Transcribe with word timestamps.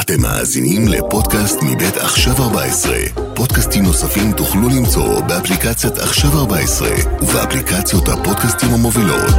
אתם 0.00 0.22
מאזינים 0.22 0.88
לפודקאסט 0.88 1.58
מבית 1.62 1.96
עכשיו 1.96 2.32
14. 2.42 2.96
פודקאסטים 3.36 3.82
נוספים 3.82 4.32
תוכלו 4.32 4.68
למצוא 4.68 5.20
באפליקציית 5.28 5.98
עכשיו 5.98 6.30
14 6.40 6.88
ובאפליקציות 7.22 8.08
הפודקאסטים 8.08 8.68
המובילות. 8.74 9.34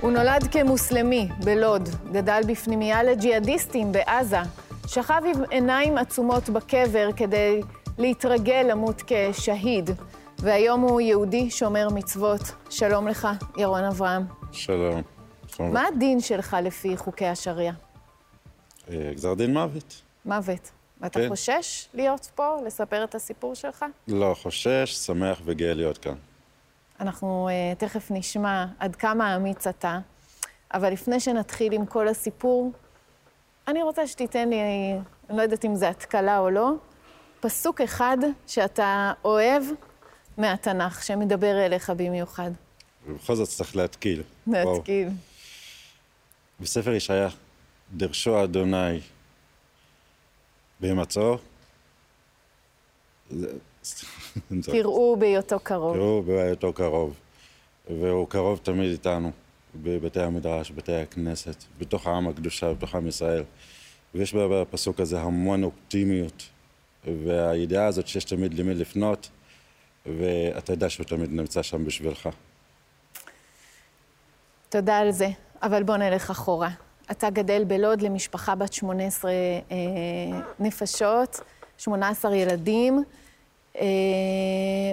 הוא 0.00 0.10
נולד 0.10 0.48
כמוסלמי 0.50 1.28
בלוד, 1.44 1.88
גדל 2.12 2.40
בפנימייה 2.48 3.02
לג'יהאדיסטים 3.02 3.92
בעזה, 3.92 4.40
שכב 4.86 5.22
עם 5.34 5.42
עיניים 5.50 5.98
עצומות 5.98 6.48
בקבר 6.48 7.08
כדי 7.16 7.60
להתרגל 7.98 8.66
למות 8.70 9.02
כשהיד, 9.06 9.90
והיום 10.38 10.80
הוא 10.80 11.00
יהודי 11.00 11.50
שומר 11.50 11.88
מצוות. 11.94 12.52
שלום 12.70 13.08
לך, 13.08 13.28
ירון 13.56 13.84
אברהם. 13.84 14.22
שלום. 14.52 15.17
שלום. 15.58 15.72
מה 15.72 15.86
הדין 15.86 16.20
שלך 16.20 16.56
לפי 16.62 16.96
חוקי 16.96 17.26
השריעה? 17.26 17.74
אה, 18.90 19.10
גזר 19.14 19.34
דין 19.34 19.52
מוות. 19.52 20.02
מוות. 20.24 20.70
ואתה 21.00 21.20
כן. 21.20 21.28
חושש 21.28 21.88
להיות 21.94 22.30
פה, 22.34 22.56
לספר 22.66 23.04
את 23.04 23.14
הסיפור 23.14 23.54
שלך? 23.54 23.84
לא 24.08 24.34
חושש, 24.42 24.94
שמח 24.94 25.40
וגאה 25.44 25.74
להיות 25.74 25.98
כאן. 25.98 26.14
אנחנו 27.00 27.48
uh, 27.48 27.78
תכף 27.78 28.10
נשמע 28.10 28.66
עד 28.78 28.96
כמה 28.96 29.36
אמיץ 29.36 29.66
אתה, 29.66 29.98
אבל 30.74 30.92
לפני 30.92 31.20
שנתחיל 31.20 31.72
עם 31.72 31.86
כל 31.86 32.08
הסיפור, 32.08 32.72
אני 33.68 33.82
רוצה 33.82 34.06
שתיתן 34.06 34.48
לי, 34.48 34.60
אני 35.30 35.36
לא 35.36 35.42
יודעת 35.42 35.64
אם 35.64 35.74
זה 35.74 35.88
התקלה 35.88 36.38
או 36.38 36.50
לא, 36.50 36.72
פסוק 37.40 37.80
אחד 37.80 38.18
שאתה 38.46 39.12
אוהב 39.24 39.62
מהתנ"ך, 40.38 41.04
שמדבר 41.04 41.66
אליך 41.66 41.92
במיוחד. 41.96 42.50
ובכל 43.08 43.34
זאת 43.34 43.48
צריך 43.48 43.76
להתקיל. 43.76 44.22
וואו. 44.46 44.82
בספר 46.60 46.90
ישעיה, 46.92 47.28
דרשו 47.96 48.44
אדוני 48.44 49.00
זה- 54.60 54.72
תראו 54.72 55.16
בהיותו 55.18 55.60
קרוב. 55.60 55.96
תראו 55.96 56.22
בהיותו 56.22 56.72
קרוב. 56.72 57.14
והוא 57.88 58.28
קרוב 58.28 58.60
תמיד 58.62 58.90
איתנו, 58.90 59.30
בבתי 59.74 60.20
המדרש, 60.20 60.70
בתי 60.70 60.92
הכנסת, 60.94 61.64
בתוך 61.78 62.06
העם 62.06 62.28
הקדושה, 62.28 62.72
בתוך 62.74 62.94
עם 62.94 63.06
ישראל. 63.08 63.44
ויש 64.14 64.34
בפסוק 64.34 65.00
הזה 65.00 65.20
המון 65.20 65.64
אופטימיות, 65.64 66.42
והידיעה 67.24 67.86
הזאת 67.86 68.08
שיש 68.08 68.24
תמיד 68.24 68.54
למי 68.54 68.74
לפנות, 68.74 69.28
ואתה 70.06 70.72
יודע 70.72 70.90
שהוא 70.90 71.06
תמיד 71.06 71.32
נמצא 71.32 71.62
שם 71.62 71.84
בשבילך. 71.84 72.28
תודה 74.68 74.98
על 74.98 75.10
זה, 75.10 75.28
אבל 75.62 75.82
בוא 75.82 75.96
נלך 75.96 76.30
אחורה. 76.30 76.70
אתה 77.10 77.30
גדל 77.30 77.64
בלוד 77.64 78.02
למשפחה 78.02 78.54
בת 78.54 78.72
18 78.72 79.30
אה, 79.30 79.76
נפשות, 80.60 81.40
18 81.78 82.36
ילדים, 82.36 83.04
אה, 83.76 83.84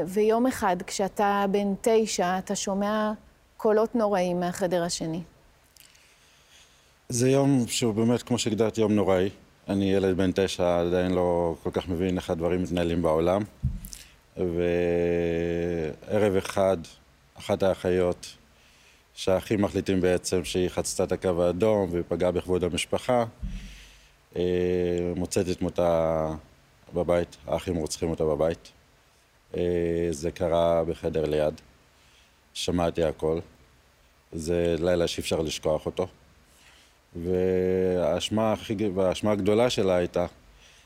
ויום 0.08 0.48
אחד, 0.48 0.78
כשאתה 0.88 1.46
בן 1.52 1.74
תשע, 1.82 2.38
אתה 2.38 2.56
שומע 2.56 3.12
קולות 3.58 3.96
נוראים 3.96 4.40
מהחדר 4.40 4.84
השני. 4.84 5.22
זה 7.10 7.30
יום 7.30 7.64
שהוא 7.68 7.94
באמת, 7.94 8.24
כמו 8.24 8.40
שהגדרתי, 8.40 8.82
יום 8.82 8.92
נוראי. 8.92 9.30
אני 9.70 9.94
ילד 9.94 10.18
בן 10.18 10.32
תשע, 10.36 10.80
עדיין 10.80 11.12
לא 11.12 11.56
כל 11.64 11.70
כך 11.74 11.88
מבין 11.88 12.18
איך 12.18 12.30
הדברים 12.30 12.64
מתנהלים 12.64 13.02
בעולם. 13.02 13.42
וערב 14.38 16.36
אחד, 16.36 16.78
אחת 17.40 17.64
האחיות, 17.64 18.36
שהאחים 19.16 19.62
מחליטים 19.62 20.02
בעצם 20.02 20.46
שהיא 20.46 20.70
חצתה 20.70 21.04
את 21.04 21.12
הקו 21.12 21.44
האדום 21.44 21.90
ופגעה 21.92 22.32
בכבוד 22.32 22.64
המשפחה, 22.64 23.26
אה, 24.36 24.42
מוצאת 25.16 25.50
את 25.50 25.62
מותה 25.62 26.32
בבית, 26.94 27.38
האחים 27.48 27.76
רוצחים 27.76 28.10
אותה 28.10 28.24
בבית. 28.24 28.72
אה, 29.58 30.08
זה 30.12 30.32
קרה 30.32 30.84
בחדר 30.84 31.26
ליד, 31.26 31.62
שמעתי 32.54 33.04
הכל. 33.04 33.40
זה 34.34 34.76
לילה 34.80 35.08
שאי 35.08 35.22
אפשר 35.22 35.42
לשכוח 35.42 35.86
אותו. 35.86 36.08
והאשמה, 37.16 38.54
הכי, 38.54 38.76
הגדולה 39.24 39.70
שלה 39.70 39.96
הייתה, 39.96 40.26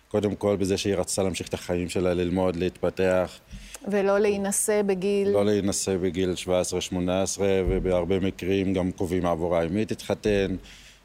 קודם 0.07 0.35
כל 0.35 0.55
בזה 0.55 0.77
שהיא 0.77 0.95
רצתה 0.95 1.23
להמשיך 1.23 1.47
את 1.47 1.53
החיים 1.53 1.89
שלה, 1.89 2.13
ללמוד, 2.13 2.55
להתפתח, 2.55 3.39
ולא 3.87 4.19
להינשא 4.19 4.81
בגיל... 4.81 5.29
לא 5.29 5.45
להינשא 5.45 5.97
בגיל 5.97 6.33
17-18, 6.45 7.39
ובהרבה 7.39 8.19
מקרים 8.19 8.73
גם 8.73 8.91
קובעים 8.91 9.25
עבורה 9.25 9.63
עם 9.63 9.73
מי 9.73 9.85
תתחתן, 9.85 10.55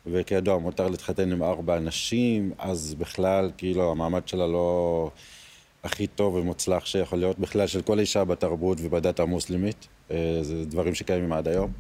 וכידוע, 0.07 0.59
מותר 0.59 0.89
להתחתן 0.89 1.33
עם 1.33 1.43
ארבע 1.43 1.77
אנשים, 1.77 2.53
אז 2.59 2.95
בכלל, 2.99 3.51
כאילו, 3.57 3.91
המעמד 3.91 4.29
שלה 4.29 4.47
לא 4.47 5.11
הכי 5.84 6.07
טוב 6.07 6.34
ומוצלח 6.34 6.87
שיכול 6.87 7.19
להיות 7.19 7.39
בכלל 7.39 7.67
של 7.67 7.83
כל 7.83 7.99
אישה 7.99 8.25
בתרבות 8.25 8.79
ובדת 8.81 9.21
המוסלמית. 9.21 9.89
אה, 10.11 10.39
זה 10.43 10.65
דברים 10.65 10.95
שקיימים 10.95 11.33
עד 11.33 11.49
היום. 11.49 11.73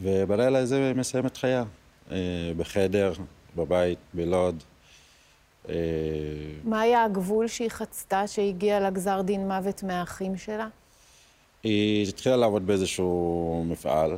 ובלילה 0.00 0.58
הזה 0.58 0.92
מסיים 0.96 1.26
את 1.26 1.36
חייה. 1.36 1.64
אה, 2.10 2.16
בחדר, 2.56 3.12
בבית, 3.56 3.98
בלוד. 4.14 4.62
אה, 5.68 5.74
מה 6.64 6.80
היה 6.80 7.04
הגבול 7.04 7.48
שהיא 7.48 7.68
חצתה, 7.68 8.26
שהגיעה 8.26 8.80
לגזר 8.80 9.22
דין 9.22 9.48
מוות 9.48 9.82
מהאחים 9.82 10.36
שלה? 10.36 10.68
היא 11.62 12.08
התחילה 12.08 12.36
לעבוד 12.36 12.66
באיזשהו 12.66 13.64
מפעל, 13.68 14.16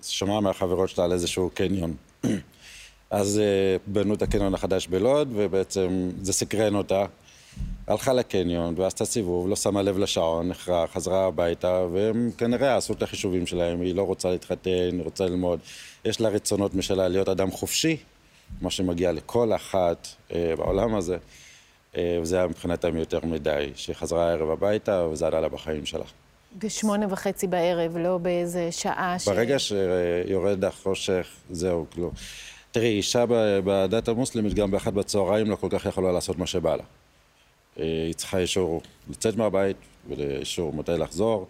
ושמעה 0.00 0.40
מהחברות 0.40 0.88
שלה 0.88 1.04
על 1.04 1.12
איזשהו 1.12 1.50
קניון. 1.54 1.94
אז 3.10 3.38
אה, 3.38 3.76
בנו 3.86 4.14
את 4.14 4.22
הקניון 4.22 4.54
החדש 4.54 4.86
בלוד, 4.86 5.28
ובעצם 5.34 6.10
זה 6.22 6.32
סקרן 6.32 6.74
אותה. 6.74 7.06
הלכה 7.86 8.12
לקניון 8.12 8.74
ועשתה 8.76 9.04
סיבוב, 9.04 9.48
לא 9.48 9.56
שמה 9.56 9.82
לב 9.82 9.98
לשעון, 9.98 10.48
נחרה, 10.48 10.86
חזרה 10.86 11.26
הביתה, 11.26 11.86
והם 11.92 12.30
כנראה 12.38 12.76
עשו 12.76 12.92
את 12.92 13.02
החישובים 13.02 13.46
שלהם, 13.46 13.80
היא 13.80 13.94
לא 13.94 14.02
רוצה 14.02 14.30
להתחתן, 14.30 14.70
היא 14.92 15.02
רוצה 15.04 15.24
ללמוד. 15.26 15.60
יש 16.04 16.20
לה 16.20 16.28
רצונות 16.28 16.74
משלה 16.74 17.08
להיות 17.08 17.28
אדם 17.28 17.50
חופשי, 17.50 17.96
מה 18.60 18.70
שמגיע 18.70 19.12
לכל 19.12 19.54
אחת 19.54 20.08
אה, 20.34 20.54
בעולם 20.56 20.94
הזה. 20.94 21.16
אה, 21.96 22.18
וזה 22.22 22.36
היה 22.36 22.46
מבחינתם 22.46 22.96
יותר 22.96 23.20
מדי, 23.22 23.70
שהיא 23.74 23.96
חזרה 23.96 24.28
הערב 24.28 24.50
הביתה, 24.50 25.06
וזה 25.12 25.26
עלה 25.26 25.40
לה 25.40 25.48
בחיים 25.48 25.86
שלה. 25.86 26.04
בשמונה 26.58 27.06
וחצי 27.10 27.46
בערב, 27.46 27.96
לא 27.96 28.18
באיזה 28.18 28.72
שעה 28.72 29.18
ש... 29.18 29.28
ברגע 29.28 29.58
שיורד 29.58 30.64
החושך, 30.64 31.28
זהו, 31.50 31.86
כלום. 31.92 32.10
תראי, 32.70 32.88
אישה 32.88 33.24
בדת 33.64 34.08
המוסלמית, 34.08 34.54
גם 34.54 34.70
באחת 34.70 34.92
בצהריים 34.92 35.50
לא 35.50 35.56
כל 35.56 35.68
כך 35.70 35.86
יכולה 35.86 36.12
לעשות 36.12 36.38
מה 36.38 36.46
שבא 36.46 36.76
לה. 36.76 36.82
אה, 37.78 37.84
היא 38.06 38.14
צריכה 38.14 38.38
אישור 38.38 38.82
לצאת 39.10 39.36
מהבית, 39.36 39.76
ואישור 40.08 40.72
מתי 40.72 40.92
לחזור, 40.92 41.46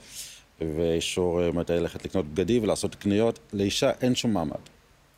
ואישור 0.61 1.43
אה, 1.43 1.53
מתי 1.53 1.73
ללכת 1.73 2.05
לקנות 2.05 2.27
בגדים 2.27 2.63
ולעשות 2.63 2.95
קניות. 2.95 3.39
לאישה 3.53 3.91
אין 4.01 4.15
שום 4.15 4.33
מעמד. 4.33 4.76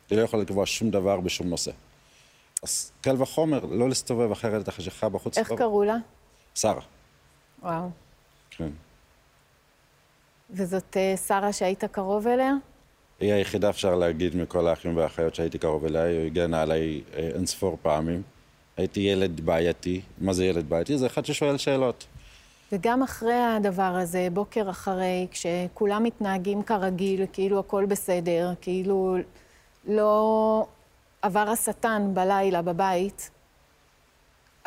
היא 0.09 0.17
לא 0.17 0.23
יכולה 0.23 0.43
לקבוע 0.43 0.65
שום 0.65 0.89
דבר 0.91 1.19
בשום 1.19 1.47
נושא. 1.47 1.71
אז 2.63 2.91
קל 3.01 3.21
וחומר, 3.21 3.65
לא 3.65 3.89
להסתובב 3.89 4.31
אחרת 4.31 4.67
החשיכה 4.67 5.09
בחוץ. 5.09 5.37
איך. 5.37 5.51
קראו 5.53 5.83
לה? 5.83 5.95
שרה, 6.55 6.81
וואו. 7.61 7.89
כן. 8.51 8.69
וזאת 10.51 10.97
אה, 10.97 11.17
שרה 11.17 11.53
שהיית 11.53 11.83
קרוב 11.83 12.27
אליה? 12.27 12.53
היא 13.19 13.33
היחידה, 13.33 13.69
אפשר 13.69 13.95
להגיד, 13.95 14.35
מכל 14.35 14.67
האחים 14.67 14.97
והאחיות 14.97 15.35
שהייתי 15.35 15.57
קרוב 15.57 15.85
אליה, 15.85 16.03
היא 16.03 16.25
הגנה 16.25 16.61
עליי 16.61 17.01
אה, 17.13 17.19
אין 17.19 17.45
ספור 17.45 17.77
פעמים. 17.81 18.21
הייתי 18.77 18.99
ילד 18.99 19.41
בעייתי. 19.41 20.01
מה 20.21 20.33
זה 20.33 20.45
ילד 20.45 20.69
בעייתי? 20.69 20.97
זה 20.97 21.07
אחד 21.07 21.25
ששואל 21.25 21.57
שאלות. 21.57 22.05
וגם 22.71 23.03
אחרי 23.03 23.33
הדבר 23.33 23.83
הזה, 23.83 24.27
בוקר 24.33 24.69
אחרי, 24.69 25.27
כשכולם 25.31 26.03
מתנהגים 26.03 26.63
כרגיל, 26.63 27.25
כאילו 27.33 27.59
הכל 27.59 27.85
בסדר, 27.85 28.53
כאילו 28.61 29.17
לא 29.89 30.65
עבר 31.21 31.49
השטן 31.49 32.11
בלילה 32.13 32.61
בבית, 32.61 33.29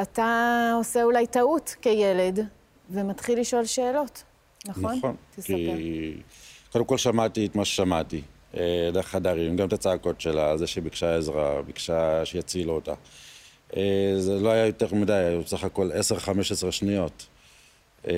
אתה 0.03 0.73
עושה 0.77 1.03
אולי 1.03 1.27
טעות 1.27 1.77
כילד, 1.83 2.47
ומתחיל 2.91 3.41
לשאול 3.41 3.65
שאלות, 3.65 4.23
נכון? 4.67 4.97
נכון. 4.99 5.17
תספר. 5.37 5.53
כי 5.55 6.15
קודם 6.73 6.85
כל 6.85 6.99
שמעתי 6.99 7.47
את 7.47 7.57
מה 7.57 7.65
ששמעתי, 7.65 8.23
אה, 8.57 8.91
דרך 8.93 9.09
חדרים, 9.09 9.57
גם 9.57 9.69
את 9.69 9.73
הצעקות 9.73 10.21
שלה, 10.21 10.57
זה 10.57 10.67
שהיא 10.67 10.85
ביקשה 10.85 11.17
עזרה, 11.17 11.63
ביקשה 11.63 12.25
שיצילו 12.25 12.73
אותה. 12.73 12.95
אה, 13.77 14.15
זה 14.19 14.41
לא 14.41 14.49
היה 14.49 14.67
יותר 14.67 14.95
מדי, 14.95 15.13
היו 15.13 15.41
בסך 15.41 15.65
הכל 15.65 15.91
10-15 16.67 16.73
שניות. 16.73 17.27
אה, 18.09 18.15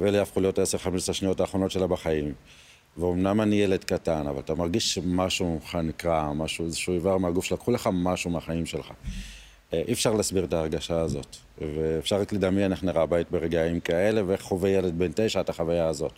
ואלה 0.00 0.22
הפכו 0.22 0.40
להיות 0.40 0.58
ה-10-15 0.58 1.12
שניות 1.12 1.40
האחרונות 1.40 1.70
שלה 1.70 1.86
בחיים. 1.86 2.32
ואומנם 2.96 3.40
אני 3.40 3.56
ילד 3.56 3.84
קטן, 3.84 4.26
אבל 4.26 4.40
אתה 4.40 4.54
מרגיש 4.54 4.94
שמשהו 4.94 5.54
ממך 5.54 5.74
נקרע, 5.74 6.32
משהו, 6.32 6.64
איזשהו 6.64 6.94
איבר 6.94 7.18
מהגוף 7.18 7.44
שלקחו 7.44 7.70
לך 7.70 7.88
משהו 7.92 8.30
מהחיים 8.30 8.66
שלך. 8.66 8.90
אה, 9.72 9.82
אי 9.88 9.92
אפשר 9.92 10.14
להסביר 10.14 10.44
את 10.44 10.52
ההרגשה 10.52 11.00
הזאת, 11.00 11.36
ואפשר 11.58 12.20
רק 12.20 12.32
לדמיין 12.32 12.72
איך 12.72 12.84
נראה 12.84 13.02
הבית 13.02 13.30
ברגעים 13.30 13.80
כאלה, 13.80 14.22
ואיך 14.26 14.42
חווה 14.42 14.70
ילד 14.70 14.98
בן 14.98 15.10
תשע 15.14 15.40
את 15.40 15.48
החוויה 15.48 15.86
הזאת. 15.86 16.12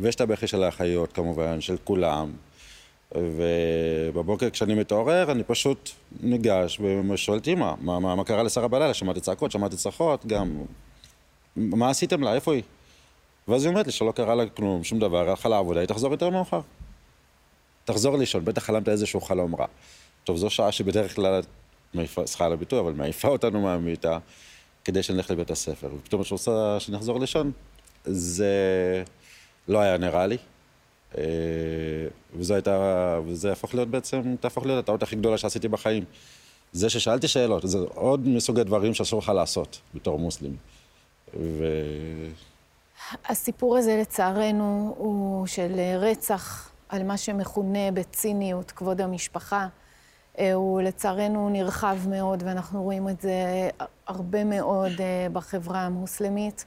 ויש 0.00 0.14
את 0.14 0.20
הבכי 0.20 0.46
של 0.46 0.62
האחיות 0.62 1.12
כמובן, 1.12 1.60
של 1.60 1.76
כולם. 1.84 2.32
ובבוקר 3.14 4.50
כשאני 4.50 4.74
מתעורר, 4.74 5.32
אני 5.32 5.44
פשוט 5.44 5.90
ניגש 6.20 6.80
ושואל 7.10 7.38
את 7.38 7.48
אמא, 7.48 7.74
מה, 7.80 7.98
מה, 7.98 8.14
מה 8.14 8.24
קרה 8.24 8.42
לשרה 8.42 8.68
בלילה? 8.68 8.94
שמעתי 8.94 9.20
צעקות, 9.20 9.50
שמעתי 9.50 9.76
צרחות, 9.76 10.26
גם... 10.26 10.62
מה 11.56 11.90
עשיתם 11.90 12.22
לה? 12.22 12.34
איפה 12.34 12.52
היא? 12.52 12.62
ואז 13.48 13.64
היא 13.64 13.70
אומרת 13.70 13.86
לי 13.86 13.92
שלא 13.92 14.12
קרה 14.12 14.34
לה 14.34 14.48
כלום, 14.48 14.84
שום 14.84 14.98
דבר, 14.98 15.28
הלכה 15.30 15.48
לעבודה, 15.48 15.80
היא 15.80 15.88
תחזור 15.88 16.12
יותר 16.12 16.30
מאוחר. 16.30 16.60
תחזור 17.84 18.18
לישון, 18.18 18.44
בטח 18.44 18.64
חלמת 18.64 18.88
איזשהו 18.88 19.20
חלום 19.20 19.54
רע. 19.54 19.66
טוב, 20.24 20.36
זו 20.36 20.50
שעה 20.50 20.72
שבדרך 20.72 21.16
כלל, 21.16 21.40
מעיפה, 21.94 22.26
סליחה 22.26 22.46
על 22.46 22.52
הביטוי, 22.52 22.80
אבל 22.80 22.92
מעיפה 22.92 23.28
אותנו 23.28 23.60
מהמיטה, 23.60 24.18
כדי 24.84 25.02
שנלך 25.02 25.30
לבית 25.30 25.50
הספר. 25.50 25.88
ופתאום 25.98 26.22
את 26.22 26.30
רוצה 26.30 26.76
שנחזור 26.80 27.20
לישון, 27.20 27.52
זה 28.04 29.02
לא 29.68 29.78
היה 29.78 29.98
נראה 29.98 30.26
לי. 30.26 30.36
אה, 31.18 31.22
וזו 32.36 32.54
הייתה, 32.54 33.18
וזה 33.26 33.52
הפך 33.52 33.74
להיות 33.74 33.88
בעצם, 33.88 34.36
תהפוך 34.40 34.66
להיות 34.66 34.84
הטעות 34.84 35.02
הכי 35.02 35.16
גדולה 35.16 35.38
שעשיתי 35.38 35.68
בחיים. 35.68 36.04
זה 36.72 36.90
ששאלתי 36.90 37.28
שאלות, 37.28 37.62
זה 37.66 37.78
עוד 37.78 38.28
מסוג 38.28 38.60
הדברים 38.60 38.94
שאסור 38.94 39.18
לך 39.18 39.28
לעשות 39.28 39.80
בתור 39.94 40.18
מוסלמי. 40.18 40.56
ו... 41.34 41.64
הסיפור 43.28 43.76
הזה, 43.76 43.96
לצערנו, 44.00 44.94
הוא 44.98 45.46
של 45.46 45.80
רצח 45.98 46.70
על 46.88 47.02
מה 47.02 47.16
שמכונה 47.16 47.90
בציניות 47.94 48.70
כבוד 48.70 49.00
המשפחה. 49.00 49.66
אה, 50.38 50.52
הוא 50.52 50.80
לצערנו 50.80 51.48
נרחב 51.48 51.96
מאוד, 52.08 52.42
ואנחנו 52.46 52.82
רואים 52.82 53.08
את 53.08 53.20
זה 53.20 53.70
הרבה 54.06 54.44
מאוד 54.44 54.92
אה, 55.00 55.26
בחברה 55.32 55.80
המוסלמית. 55.80 56.64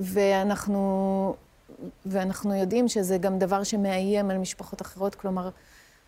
ואנחנו 0.00 1.34
ואנחנו 2.06 2.54
יודעים 2.54 2.88
שזה 2.88 3.18
גם 3.18 3.38
דבר 3.38 3.64
שמאיים 3.64 4.30
על 4.30 4.38
משפחות 4.38 4.82
אחרות, 4.82 5.14
כלומר, 5.14 5.50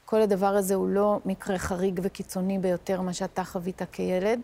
כל 0.05 0.23
הדבר 0.23 0.47
הזה 0.47 0.75
הוא 0.75 0.89
לא 0.89 1.21
מקרה 1.25 1.59
חריג 1.59 2.01
וקיצוני 2.03 2.59
ביותר, 2.59 3.01
מה 3.01 3.13
שאתה 3.13 3.45
חווית 3.45 3.83
כילד, 3.93 4.41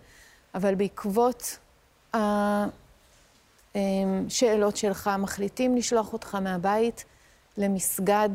אבל 0.55 0.75
בעקבות 0.75 1.59
השאלות 3.75 4.77
שלך, 4.77 5.11
מחליטים 5.19 5.77
לשלוח 5.77 6.13
אותך 6.13 6.35
מהבית 6.35 7.05
למסגד 7.59 8.29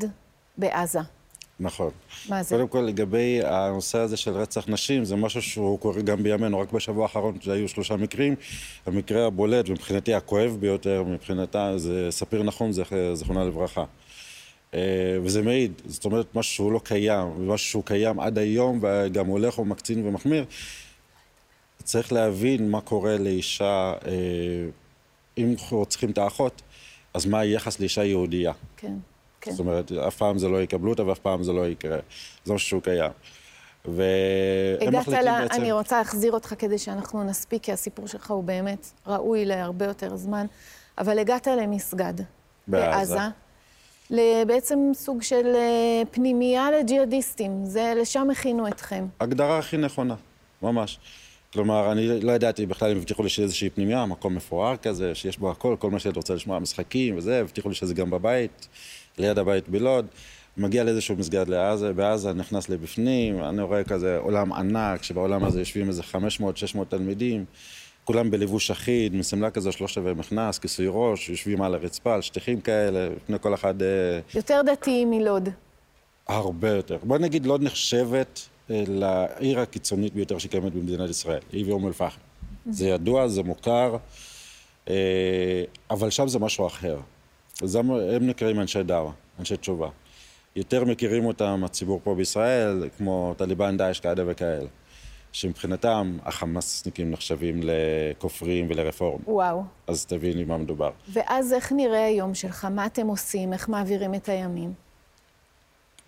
בעזה. 0.58 1.00
נכון. 1.60 1.90
מה 2.30 2.44
זה? 2.44 2.56
קודם 2.56 2.68
כל, 2.68 2.80
לגבי 2.80 3.40
הנושא 3.44 3.98
הזה 3.98 4.18
של 4.18 4.32
רצח 4.32 4.68
נשים, 4.68 5.06
זה 5.06 5.16
משהו 5.16 5.42
שהוא 5.42 5.80
קורה 5.80 6.02
גם 6.02 6.24
בימינו. 6.24 6.60
רק 6.60 6.72
בשבוע 6.72 7.04
האחרון 7.04 7.38
שהיו 7.42 7.68
שלושה 7.70 7.96
מקרים, 7.96 8.36
המקרה 8.86 9.28
הבולט, 9.28 9.70
ומבחינתי 9.70 10.14
הכואב 10.14 10.58
ביותר, 10.60 11.04
מבחינתה, 11.04 11.78
זה 11.78 12.08
ספיר 12.12 12.44
נחום, 12.44 12.72
זכרונה 13.14 13.44
לברכה. 13.44 13.84
אה, 14.74 14.80
וזה 15.24 15.42
מעיד, 15.42 15.82
זאת 15.86 16.06
אומרת, 16.06 16.36
משהו 16.36 16.56
שהוא 16.56 16.72
לא 16.72 16.80
קיים, 16.84 17.28
ומשהו 17.28 17.68
שהוא 17.70 17.84
קיים 17.84 18.20
עד 18.20 18.38
היום, 18.38 18.80
וגם 18.82 19.26
הולך 19.26 19.60
ומקצין 19.60 20.08
ומחמיר. 20.08 20.46
צריך 21.84 22.14
להבין 22.14 22.72
מה 22.72 22.82
קורה 22.82 23.18
לאישה, 23.18 23.94
אה, 24.08 24.12
אם 25.38 25.56
רוצחים 25.72 26.12
את 26.12 26.18
האחות, 26.18 26.62
אז 27.14 27.26
מה 27.26 27.40
היחס 27.40 27.80
לאישה 27.80 28.04
יהודייה. 28.04 28.52
כן. 28.78 28.94
כן. 29.42 29.52
זאת 29.52 29.60
אומרת, 29.60 29.92
אף 29.92 30.16
פעם 30.16 30.38
זה 30.38 30.48
לא 30.48 30.62
יקבלו 30.62 30.90
אותה 30.90 31.06
ואף 31.06 31.20
פעם 31.20 31.44
זה 31.44 31.54
לא 31.54 31.68
יקרה. 31.68 31.98
זה 32.46 32.54
משהו 32.54 32.68
שהוא 32.68 32.82
קיים. 32.82 33.12
והם 33.86 34.96
מחליטים 34.96 35.26
לה, 35.26 35.42
בעצם... 35.42 35.62
אני 35.62 35.72
רוצה 35.72 35.98
להחזיר 35.98 36.32
אותך 36.32 36.54
כדי 36.60 36.78
שאנחנו 36.78 37.24
נספיק, 37.24 37.64
כי 37.64 37.72
הסיפור 37.72 38.08
שלך 38.08 38.32
הוא 38.32 38.44
באמת 38.44 38.92
ראוי 39.08 39.46
להרבה 39.46 39.86
יותר 39.86 40.16
זמן. 40.16 40.46
אבל 40.98 41.20
הגעת 41.20 41.48
למסגד. 41.48 42.14
בעזה. 42.68 43.16
בעזה. 44.10 44.44
בעצם 44.48 44.80
סוג 44.94 45.22
של 45.22 45.46
אה, 45.56 46.02
פנימייה 46.12 46.72
לג'יהאדיסטים. 46.72 47.66
זה, 47.66 47.94
לשם 47.96 48.30
הכינו 48.30 48.68
אתכם. 48.68 49.06
הגדרה 49.20 49.58
הכי 49.58 49.78
נכונה, 49.78 50.16
ממש. 50.62 51.00
כלומר, 51.54 51.92
אני 51.92 52.22
לא 52.22 52.32
ידעתי 52.32 52.66
בכלל 52.66 52.92
אם 52.92 52.98
הבטיחו 52.98 53.24
לי 53.24 53.30
שיש 53.30 53.40
איזושהי 53.40 53.70
פנימייה, 53.70 54.06
מקום 54.06 54.36
מפואר 54.36 54.78
כזה, 54.78 55.16
שיש 55.16 55.38
בו 55.38 55.52
הכל, 55.52 55.76
כל 55.80 55.92
מה 55.92 56.00
שאני 56.00 56.14
רוצה 56.16 56.34
לשמוע, 56.34 56.60
משחקים 56.60 57.18
וזה, 57.18 57.40
הבטיחו 57.40 57.70
לי 57.70 57.76
שזה 57.76 57.94
גם 57.94 58.10
בבית. 58.10 58.68
ליד 59.18 59.38
הבית 59.40 59.70
בלוד, 59.70 60.06
מגיע 60.58 60.84
לאיזשהו 60.84 61.16
מסגד 61.16 61.48
לעזה, 61.48 61.94
בעזה 61.94 62.34
נכנס 62.34 62.70
לבפנים, 62.70 63.44
אני 63.44 63.62
רואה 63.62 63.84
כזה 63.84 64.18
עולם 64.18 64.54
ענק, 64.54 65.04
שבעולם 65.04 65.44
הזה 65.44 65.60
יושבים 65.60 65.88
איזה 65.88 66.02
500-600 66.14 66.16
תלמידים, 66.90 67.46
כולם 68.04 68.32
בלבוש 68.32 68.72
אחיד, 68.72 69.16
משמלה 69.16 69.52
כזו 69.52 69.72
שלוש 69.72 69.98
רבעי 69.98 70.14
מכנס, 70.14 70.60
כיסוי 70.60 70.86
ראש, 70.90 71.30
יושבים 71.30 71.62
על 71.62 71.74
הרצפה, 71.74 72.14
על 72.14 72.22
שטיחים 72.22 72.62
כאלה, 72.62 73.10
לפני 73.16 73.40
כל 73.42 73.54
אחד... 73.54 73.82
אה, 73.82 73.88
יותר 74.36 74.62
דתיים 74.66 75.12
מלוד. 75.12 75.50
הרבה 76.28 76.70
יותר. 76.70 76.98
בוא 77.04 77.18
נגיד, 77.18 77.46
לוד 77.46 77.64
נחשבת 77.64 78.50
לעיר 78.70 79.60
הקיצונית 79.60 80.14
ביותר 80.14 80.38
שקיימת 80.38 80.74
במדינת 80.74 81.10
ישראל, 81.10 81.42
היא 81.52 81.66
ואום 81.72 81.88
אל-פחם. 81.88 82.20
זה 82.70 82.88
ידוע, 82.88 83.28
זה 83.28 83.44
מוכר, 83.44 83.98
אה, 84.90 85.64
אבל 85.90 86.10
שם 86.10 86.28
זה 86.28 86.40
משהו 86.40 86.68
אחר. 86.68 87.00
הם 87.62 88.28
נקראים 88.28 88.60
אנשי 88.60 88.84
דאווה, 88.84 89.12
אנשי 89.40 89.58
תשובה. 89.58 89.90
יותר 90.56 90.86
מכירים 90.86 91.26
אותם 91.26 91.62
הציבור 91.66 92.00
פה 92.04 92.16
בישראל, 92.16 92.90
כמו 92.98 93.34
טליבן, 93.38 93.78
דאעש, 93.78 94.00
כאלה 94.00 94.24
וכאלה. 94.28 94.68
שמבחינתם 95.32 96.18
החמאסניקים 96.24 97.12
נחשבים 97.12 97.60
לכופרים 97.64 98.68
ולרפורמים. 98.70 99.22
וואו. 99.28 99.64
אז 99.88 100.06
תביני 100.06 100.44
מה 100.44 100.58
מדובר. 100.58 100.92
ואז 101.14 101.54
איך 101.54 101.72
נראה 101.72 102.06
היום 102.06 102.34
שלך? 102.34 102.66
מה 102.66 102.86
אתם 102.86 103.08
עושים? 103.08 103.54
איך 103.54 103.70
מעבירים 103.70 104.14
את 104.14 104.30
הימים? 104.30 104.74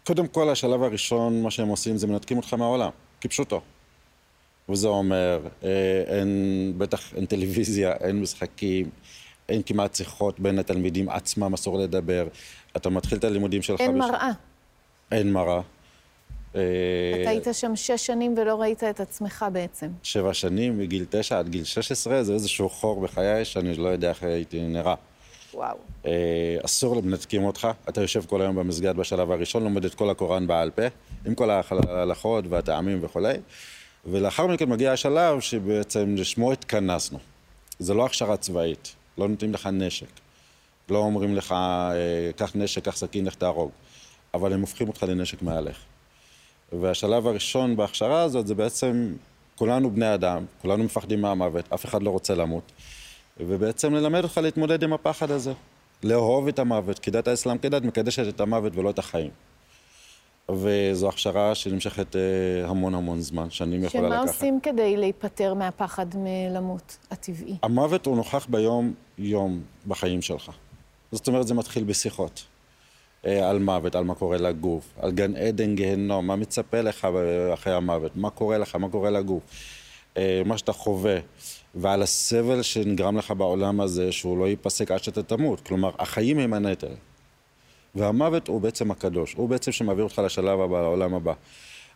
קודם 0.10 0.28
כל, 0.28 0.50
השלב 0.50 0.84
הראשון, 0.84 1.42
מה 1.42 1.52
שהם 1.52 1.68
עושים 1.68 1.98
זה 1.98 2.08
מנתקים 2.08 2.38
אותך 2.38 2.54
מהעולם, 2.54 2.90
כפשוטו. 3.22 3.62
וזה 4.70 4.88
אומר, 4.88 5.40
אה, 5.64 6.04
אין, 6.08 6.74
בטח 6.78 7.14
אין 7.14 7.26
טלוויזיה, 7.26 7.94
אין 7.94 8.22
משחקים, 8.22 8.90
אין 9.50 9.62
כמעט 9.66 9.96
שיחות 9.96 10.40
בין 10.40 10.60
התלמידים 10.60 11.10
עצמם, 11.10 11.54
אסור 11.54 11.80
לדבר. 11.80 12.28
אתה 12.78 12.90
מתחיל 12.90 13.18
את 13.18 13.24
הלימודים 13.24 13.62
שלך... 13.62 13.82
אין 13.82 14.00
בש... 14.00 14.06
מראה. 14.10 14.30
אין 15.12 15.34
מראה. 15.34 15.62
אה, 16.56 16.62
אתה 17.22 17.30
היית 17.30 17.48
שם 17.52 17.76
שש 17.76 18.06
שנים 18.06 18.36
ולא 18.38 18.62
ראית 18.62 18.84
את 18.84 19.00
עצמך 19.00 19.46
בעצם. 19.54 19.88
שבע 20.04 20.34
שנים, 20.34 20.78
מגיל 20.78 21.06
תשע 21.10 21.40
עד 21.40 21.50
גיל 21.50 21.64
שש 21.64 21.92
עשרה, 21.92 22.24
זה 22.24 22.34
איזשהו 22.34 22.70
חור 22.70 23.02
בחיי 23.02 23.46
שאני 23.46 23.76
לא 23.76 23.88
יודע 23.88 24.10
איך 24.10 24.24
הייתי 24.24 24.62
נראה. 24.62 24.96
וואו. 25.54 25.78
אה, 26.06 26.58
אסור, 26.66 27.02
מנתקים 27.02 27.44
אותך. 27.44 27.68
אתה 27.90 28.02
יושב 28.02 28.26
כל 28.26 28.42
היום 28.42 28.56
במסגד 28.56 28.96
בשלב 28.96 29.32
הראשון, 29.32 29.64
לומד 29.64 29.86
את 29.86 29.96
כל 29.96 30.10
הקוראן 30.10 30.48
בעל 30.48 30.70
פה, 30.70 30.82
עם 31.26 31.36
כל 31.36 31.50
ההלכות 31.50 32.46
והטעמים 32.50 33.00
וכולי. 33.02 33.34
ולאחר 34.06 34.48
מכן 34.48 34.70
מגיע 34.70 34.92
השלב 34.92 35.40
שבעצם 35.40 36.16
לשמו 36.18 36.52
התכנסנו. 36.52 37.20
זה 37.80 37.94
לא 37.94 38.06
הכשרה 38.06 38.38
צבאית. 38.38 38.96
לא 39.18 39.28
נותנים 39.28 39.54
לך 39.54 39.68
נשק. 39.68 40.08
לא 40.90 40.98
אומרים 40.98 41.36
לך, 41.36 41.52
אה, 41.52 42.32
קח 42.36 42.52
נשק, 42.56 42.86
קח 42.86 42.96
סכין, 42.96 43.26
לך 43.26 43.36
תהרוג. 43.36 43.72
אבל 44.34 44.54
הם 44.54 44.62
הופכים 44.62 44.88
אותך 44.88 45.04
לנשק 45.04 45.42
מהלך. 45.42 45.78
והשלב 46.74 47.28
הראשון 47.28 47.76
בהכשרה 47.76 48.22
הזאת 48.22 48.48
זה 48.48 48.56
בעצם, 48.56 49.14
כולנו 49.56 49.92
בני 49.92 50.14
אדם, 50.14 50.46
כולנו 50.62 50.84
מפחדים 50.84 51.22
מהמוות, 51.22 51.74
אף 51.74 51.86
אחד 51.86 52.04
לא 52.04 52.10
רוצה 52.10 52.36
למות. 52.36 52.72
ובעצם 53.40 53.94
ללמד 53.94 54.24
אותך 54.24 54.38
להתמודד 54.38 54.84
עם 54.84 54.94
הפחד 54.94 55.32
הזה. 55.32 55.54
לאהוב 56.04 56.48
את 56.48 56.60
המוות, 56.60 57.00
כי 57.00 57.12
דת 57.12 57.28
האסלאם 57.28 57.58
כדת 57.58 57.84
מקדשת 57.84 58.28
את 58.28 58.42
המוות 58.42 58.76
ולא 58.76 58.90
את 58.90 59.00
החיים. 59.00 59.32
וזו 60.52 61.10
הכשרה 61.10 61.56
שנמשכת 61.56 62.16
אה, 62.16 62.22
המון 62.70 62.96
המון 62.96 63.22
זמן, 63.22 63.50
שנים 63.50 63.84
יכולה 63.84 64.10
לקחת. 64.10 64.22
שמה 64.22 64.32
עושים 64.32 64.60
כדי 64.64 64.98
להיפטר 64.98 65.54
מהפחד 65.54 66.06
מלמות 66.16 66.98
הטבעי? 67.12 67.58
המוות 67.64 68.06
הוא 68.06 68.18
נוכח 68.18 68.48
ביום-יום 68.50 69.62
בחיים 69.88 70.22
שלך. 70.22 70.52
זאת 71.12 71.28
אומרת, 71.28 71.48
זה 71.48 71.54
מתחיל 71.54 71.84
בשיחות. 71.84 72.44
אה, 73.26 73.50
על 73.50 73.60
מוות, 73.60 73.96
על 73.96 74.04
מה 74.04 74.16
קורה 74.16 74.38
לגוף, 74.38 74.94
על 75.02 75.12
גן 75.12 75.36
עדן, 75.36 75.76
גיהנום, 75.76 76.28
מה 76.28 76.36
מצפה 76.36 76.82
לך 76.82 77.08
אחרי 77.54 77.74
המוות, 77.74 78.16
מה 78.16 78.30
קורה 78.30 78.58
לך, 78.58 78.76
מה 78.76 78.90
קורה 78.90 79.10
לגוף, 79.10 79.44
אה, 80.18 80.42
מה 80.46 80.58
שאתה 80.58 80.74
חווה, 80.74 81.18
ועל 81.76 82.02
הסבל 82.02 82.62
שנגרם 82.62 83.18
לך 83.18 83.32
בעולם 83.32 83.82
הזה, 83.82 84.12
שהוא 84.12 84.38
לא 84.38 84.48
ייפסק 84.48 84.92
עד 84.92 85.04
שאתה 85.04 85.24
תמות. 85.24 85.62
כלומר, 85.68 85.92
החיים 86.00 86.40
הם 86.40 86.54
הנטל. 86.54 86.94
והמוות 87.96 88.48
הוא 88.48 88.62
בעצם 88.62 88.92
הקדוש, 88.92 89.34
הוא 89.34 89.50
בעצם 89.50 89.72
שמעביר 89.72 90.04
אותך 90.04 90.22
לשלב 90.26 90.60
הבא, 90.60 90.82
לעולם 90.82 91.14
הבא. 91.14 91.34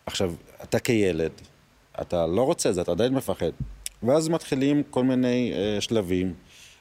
עכשיו, 0.06 0.34
אתה 0.63 0.80
כילד, 0.80 1.32
אתה 2.01 2.27
לא 2.27 2.42
רוצה 2.42 2.70
את 2.70 2.75
זה, 2.75 2.82
אתה 2.82 2.92
עדיין 2.92 3.13
מפחד. 3.13 3.51
ואז 4.03 4.30
מתחילים 4.30 4.84
כל 4.89 5.03
מיני 5.03 5.53
אה, 5.53 5.82
שלבים, 5.82 6.34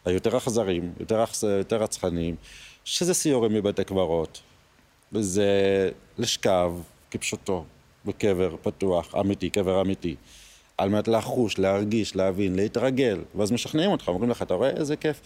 היותר 0.05 0.37
אכזריים, 0.37 0.93
יותר, 1.01 1.83
רצחניים, 1.83 2.37
שזה 2.85 3.15
סיורים 3.15 3.55
מבתי 3.55 3.85
קברות, 3.85 4.41
וזה 5.13 5.51
לשכב 6.19 6.73
כפשוטו, 7.11 7.65
בקבר 8.05 8.57
פתוח, 8.63 9.15
אמיתי, 9.15 9.51
קבר 9.51 9.81
אמיתי, 9.81 10.17
על 10.79 10.89
מנת 10.89 11.09
לחוש, 11.09 11.59
להרגיש, 11.59 12.17
להבין, 12.17 12.55
להתרגל, 12.57 13.21
ואז 13.35 13.53
משכנעים 13.53 13.91
אותך, 13.91 14.09
אומרים 14.09 14.31
לך, 14.31 14.43
אתה 14.43 14.55
רואה 14.55 14.71
איזה 14.71 14.97
כיף? 14.97 15.21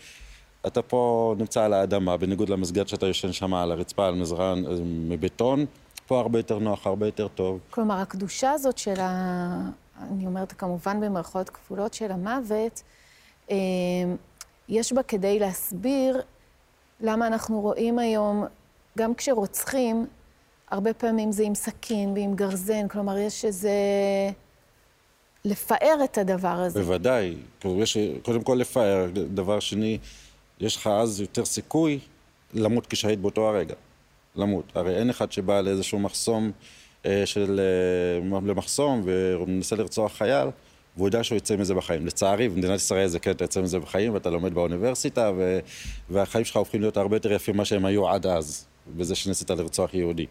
אתה 0.66 0.82
פה 0.82 1.34
נמצא 1.38 1.62
על 1.62 1.72
האדמה, 1.72 2.16
בניגוד 2.16 2.48
למסגד 2.48 2.88
שאתה 2.88 3.06
יושן 3.06 3.32
שם 3.32 3.54
על 3.54 3.72
הרצפה, 3.72 4.06
על 4.06 4.14
מזרן 4.14 4.66
אה, 4.66 4.72
מבטון, 4.84 5.66
פה 6.06 6.20
הרבה 6.20 6.38
יותר 6.38 6.58
נוח, 6.58 6.86
הרבה 6.86 7.06
יותר 7.06 7.28
טוב. 7.28 7.58
כלומר, 7.70 7.94
הקדושה 7.94 8.50
הזאת 8.50 8.78
של 8.78 9.00
ה... 9.00 9.70
אני 10.10 10.26
אומרת 10.26 10.52
כמובן 10.52 11.00
במרכאות 11.00 11.50
כפולות 11.50 11.94
של 11.94 12.12
המוות, 12.12 12.82
אה, 13.50 13.56
יש 14.68 14.92
בה 14.92 15.02
כדי 15.02 15.38
להסביר 15.38 16.20
למה 17.00 17.26
אנחנו 17.26 17.60
רואים 17.60 17.98
היום, 17.98 18.44
גם 18.98 19.14
כשרוצחים, 19.14 20.06
הרבה 20.70 20.94
פעמים 20.94 21.32
זה 21.32 21.42
עם 21.42 21.54
סכין 21.54 22.12
ועם 22.14 22.34
גרזן, 22.34 22.88
כלומר, 22.88 23.18
יש 23.18 23.44
איזה... 23.44 23.70
לפאר 25.46 25.96
את 26.04 26.18
הדבר 26.18 26.48
הזה. 26.48 26.80
בוודאי. 26.80 27.34
יש, 27.64 27.96
קודם 28.22 28.42
כל 28.42 28.54
לפאר, 28.54 29.06
דבר 29.12 29.60
שני, 29.60 29.98
יש 30.60 30.76
לך 30.76 30.86
אז 30.86 31.20
יותר 31.20 31.44
סיכוי 31.44 31.98
למות 32.54 32.86
כשהיית 32.86 33.20
באותו 33.20 33.48
הרגע. 33.48 33.74
למות. 34.36 34.64
הרי 34.74 34.96
אין 34.96 35.10
אחד 35.10 35.32
שבא 35.32 35.60
לאיזשהו 35.60 35.98
מחסום 35.98 36.52
אה, 37.06 37.22
של... 37.26 37.60
אה, 37.60 38.40
למחסום 38.46 39.02
ומנסה 39.04 39.76
לרצוח 39.76 40.12
חייל, 40.12 40.48
והוא 40.96 41.08
יודע 41.08 41.24
שהוא 41.24 41.36
יצא 41.36 41.56
מזה 41.56 41.74
בחיים. 41.74 42.06
לצערי, 42.06 42.48
במדינת 42.48 42.76
ישראל 42.76 43.06
זה 43.06 43.18
כן, 43.18 43.30
אתה 43.30 43.44
יוצא 43.44 43.60
מזה 43.60 43.78
בחיים, 43.78 44.14
ואתה 44.14 44.30
לומד 44.30 44.54
באוניברסיטה, 44.54 45.32
ו... 45.36 45.58
והחיים 46.10 46.44
שלך 46.44 46.56
הופכים 46.56 46.80
להיות 46.80 46.96
הרבה 46.96 47.16
יותר 47.16 47.32
יפים 47.32 47.54
ממה 47.54 47.64
שהם 47.64 47.84
היו 47.84 48.08
עד 48.08 48.26
אז, 48.26 48.66
בזה 48.96 49.14
שניסית 49.14 49.50
לרצוח 49.50 49.94
יהודי. 49.94 50.26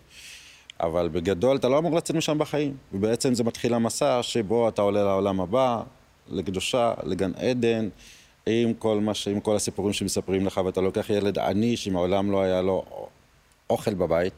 אבל 0.80 1.10
בגדול 1.10 1.56
אתה 1.56 1.70
לא 1.70 1.78
אמור 1.78 1.96
לצאת 1.96 2.16
משם 2.16 2.38
בחיים. 2.38 2.78
ובעצם 2.94 3.34
זה 3.34 3.44
מתחיל 3.44 3.74
המסע 3.74 4.24
שבו 4.24 4.70
אתה 4.70 4.82
עולה 4.82 5.04
לעולם 5.04 5.42
הבא, 5.42 5.84
לקדושה, 6.28 6.94
לגן 7.04 7.32
עדן, 7.36 7.90
עם 8.46 8.74
כל, 8.74 9.00
מה 9.00 9.14
ש... 9.14 9.28
עם 9.28 9.40
כל 9.40 9.56
הסיפורים 9.56 9.94
שמספרים 9.94 10.46
לך, 10.46 10.62
ואתה 10.66 10.82
לוקח 10.82 11.10
ילד 11.10 11.40
עני 11.40 11.78
שמעולם 11.78 12.32
לא 12.32 12.42
היה 12.42 12.62
לו 12.62 12.86
אוכל 13.70 13.94
בבית, 13.94 14.34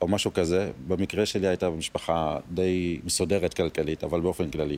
או 0.00 0.08
משהו 0.08 0.32
כזה. 0.34 0.70
במקרה 0.88 1.26
שלי 1.26 1.46
הייתה 1.46 1.70
משפחה 1.70 2.38
די 2.50 3.00
מסודרת 3.04 3.54
כלכלית, 3.54 4.04
אבל 4.04 4.20
באופן 4.20 4.50
כללי. 4.50 4.76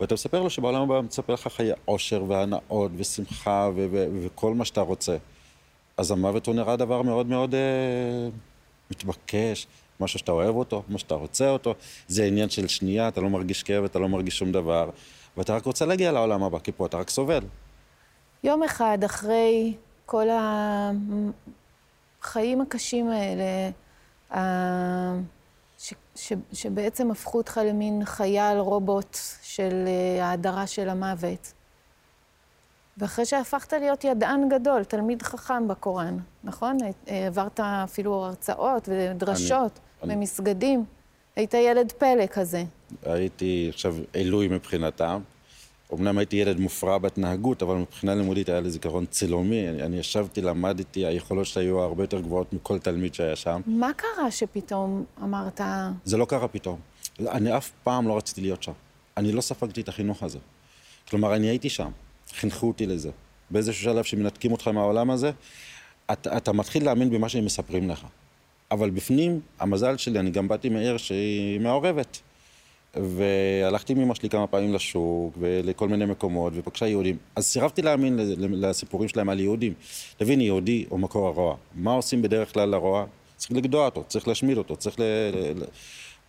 ואתה 0.00 0.14
מספר 0.14 0.42
לו 0.42 0.50
שבעולם 0.50 0.82
הבא 0.82 1.00
מצפה 1.00 1.32
לך 1.32 1.48
חיי 1.48 1.72
עושר 1.84 2.24
והנאות 2.28 2.90
ושמחה 2.96 3.70
ו- 3.76 3.86
ו- 3.92 4.06
וכל 4.24 4.54
מה 4.54 4.64
שאתה 4.64 4.80
רוצה. 4.80 5.16
אז 5.96 6.10
המוות 6.10 6.46
הוא 6.46 6.54
נראה 6.54 6.76
דבר 6.76 7.02
מאוד 7.02 7.26
מאוד 7.26 7.54
אה, 7.54 8.28
מתבקש, 8.90 9.66
משהו 10.00 10.18
שאתה 10.18 10.32
אוהב 10.32 10.56
אותו, 10.56 10.82
מה 10.88 10.98
שאתה 10.98 11.14
רוצה 11.14 11.50
אותו. 11.50 11.74
זה 12.08 12.24
עניין 12.24 12.50
של 12.50 12.68
שנייה, 12.68 13.08
אתה 13.08 13.20
לא 13.20 13.28
מרגיש 13.28 13.62
כאב, 13.62 13.84
אתה 13.84 13.98
לא 13.98 14.08
מרגיש 14.08 14.38
שום 14.38 14.52
דבר, 14.52 14.90
ואתה 15.36 15.56
רק 15.56 15.64
רוצה 15.64 15.86
להגיע 15.86 16.12
לעולם 16.12 16.42
הבא, 16.42 16.58
כי 16.58 16.72
פה 16.72 16.86
אתה 16.86 16.96
רק 16.98 17.10
סובל. 17.10 17.44
יום 18.44 18.62
אחד 18.62 18.98
אחרי 19.04 19.74
כל 20.06 20.26
החיים 22.22 22.60
הקשים 22.60 23.08
האלה, 23.08 23.70
ש, 25.78 25.94
ש, 26.14 26.32
שבעצם 26.52 27.10
הפכו 27.10 27.38
אותך 27.38 27.60
למין 27.64 28.04
חייל 28.04 28.58
רובוט 28.58 29.18
של 29.42 29.84
אה, 29.86 30.26
ההדרה 30.26 30.66
של 30.66 30.88
המוות. 30.88 31.52
ואחרי 32.98 33.24
שהפכת 33.24 33.72
להיות 33.72 34.04
ידען 34.04 34.48
גדול, 34.48 34.84
תלמיד 34.84 35.22
חכם 35.22 35.68
בקוראן, 35.68 36.16
נכון? 36.44 36.78
העברת 37.06 37.60
אפילו 37.60 38.24
הרצאות 38.24 38.88
ודרשות 38.92 39.78
אני, 40.02 40.14
במסגדים. 40.14 40.78
אני... 40.78 40.86
היית 41.36 41.54
ילד 41.54 41.92
פלא 41.92 42.26
כזה. 42.26 42.64
הייתי 43.02 43.66
עכשיו 43.72 43.96
עילוי 44.12 44.48
מבחינתם. 44.48 45.20
אמנם 45.94 46.18
הייתי 46.18 46.36
ילד 46.36 46.60
מופרע 46.60 46.98
בהתנהגות, 46.98 47.62
אבל 47.62 47.74
מבחינה 47.74 48.14
לימודית 48.14 48.48
היה 48.48 48.60
לי 48.60 48.70
זיכרון 48.70 49.06
צילומי. 49.06 49.68
אני, 49.68 49.82
אני 49.82 49.98
ישבתי, 49.98 50.42
למדתי, 50.42 51.06
היכולות 51.06 51.46
שלי 51.46 51.64
היו 51.64 51.80
הרבה 51.80 52.02
יותר 52.02 52.20
גבוהות 52.20 52.52
מכל 52.52 52.78
תלמיד 52.78 53.14
שהיה 53.14 53.36
שם. 53.36 53.60
מה 53.66 53.90
קרה 53.96 54.30
שפתאום 54.30 55.04
אמרת... 55.22 55.60
זה 56.04 56.16
לא 56.16 56.24
קרה 56.24 56.48
פתאום. 56.48 56.78
אני 57.20 57.56
אף 57.56 57.70
פעם 57.82 58.08
לא 58.08 58.16
רציתי 58.16 58.40
להיות 58.40 58.62
שם. 58.62 58.72
אני 59.16 59.32
לא 59.32 59.40
ספגתי 59.40 59.80
את 59.80 59.88
החינוך 59.88 60.22
הזה. 60.22 60.38
כלומר, 61.10 61.34
אני 61.36 61.46
הייתי 61.46 61.68
שם. 61.70 61.90
חינכו 62.36 62.68
אותי 62.68 62.86
לזה. 62.86 63.10
באיזשהו 63.50 63.82
שלב 63.82 64.04
שמנתקים 64.04 64.52
אותך 64.52 64.68
מהעולם 64.68 65.10
הזה, 65.10 65.30
אתה, 66.12 66.36
אתה 66.36 66.52
מתחיל 66.52 66.84
להאמין 66.84 67.10
במה 67.10 67.28
שהם 67.28 67.44
מספרים 67.44 67.90
לך. 67.90 68.04
אבל 68.70 68.90
בפנים, 68.90 69.40
המזל 69.58 69.96
שלי, 69.96 70.18
אני 70.18 70.30
גם 70.30 70.48
באתי 70.48 70.68
מעיר 70.68 70.96
שהיא 70.96 71.60
מעורבת. 71.60 72.18
והלכתי 72.96 73.92
עם 73.92 74.00
אמא 74.00 74.14
שלי 74.14 74.28
כמה 74.28 74.46
פעמים 74.46 74.74
לשוק 74.74 75.34
ולכל 75.38 75.88
מיני 75.88 76.04
מקומות, 76.04 76.52
ופגשה 76.56 76.86
יהודים. 76.86 77.16
אז 77.36 77.46
סירבתי 77.46 77.82
להאמין 77.82 78.18
לסיפורים 78.38 79.08
שלהם 79.08 79.28
על 79.28 79.40
יהודים. 79.40 79.72
תבין, 80.16 80.40
יהודי 80.40 80.84
הוא 80.88 81.00
מקור 81.00 81.26
הרוע. 81.26 81.56
מה 81.74 81.92
עושים 81.92 82.22
בדרך 82.22 82.52
כלל 82.52 82.68
לרוע? 82.68 83.04
צריך 83.36 83.52
לגדוע 83.52 83.84
אותו, 83.84 84.04
צריך 84.08 84.28
להשמיד 84.28 84.58
אותו, 84.58 84.76
צריך 84.76 85.00
ל... 85.00 85.02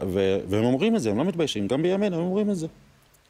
ו... 0.02 0.38
והם 0.50 0.64
אומרים 0.64 0.96
את 0.96 1.02
זה, 1.02 1.10
הם 1.10 1.18
לא 1.18 1.24
מתביישים, 1.24 1.68
גם 1.68 1.82
בימינו 1.82 2.16
הם 2.18 2.24
אומרים 2.24 2.50
את 2.50 2.56
זה. 2.56 2.68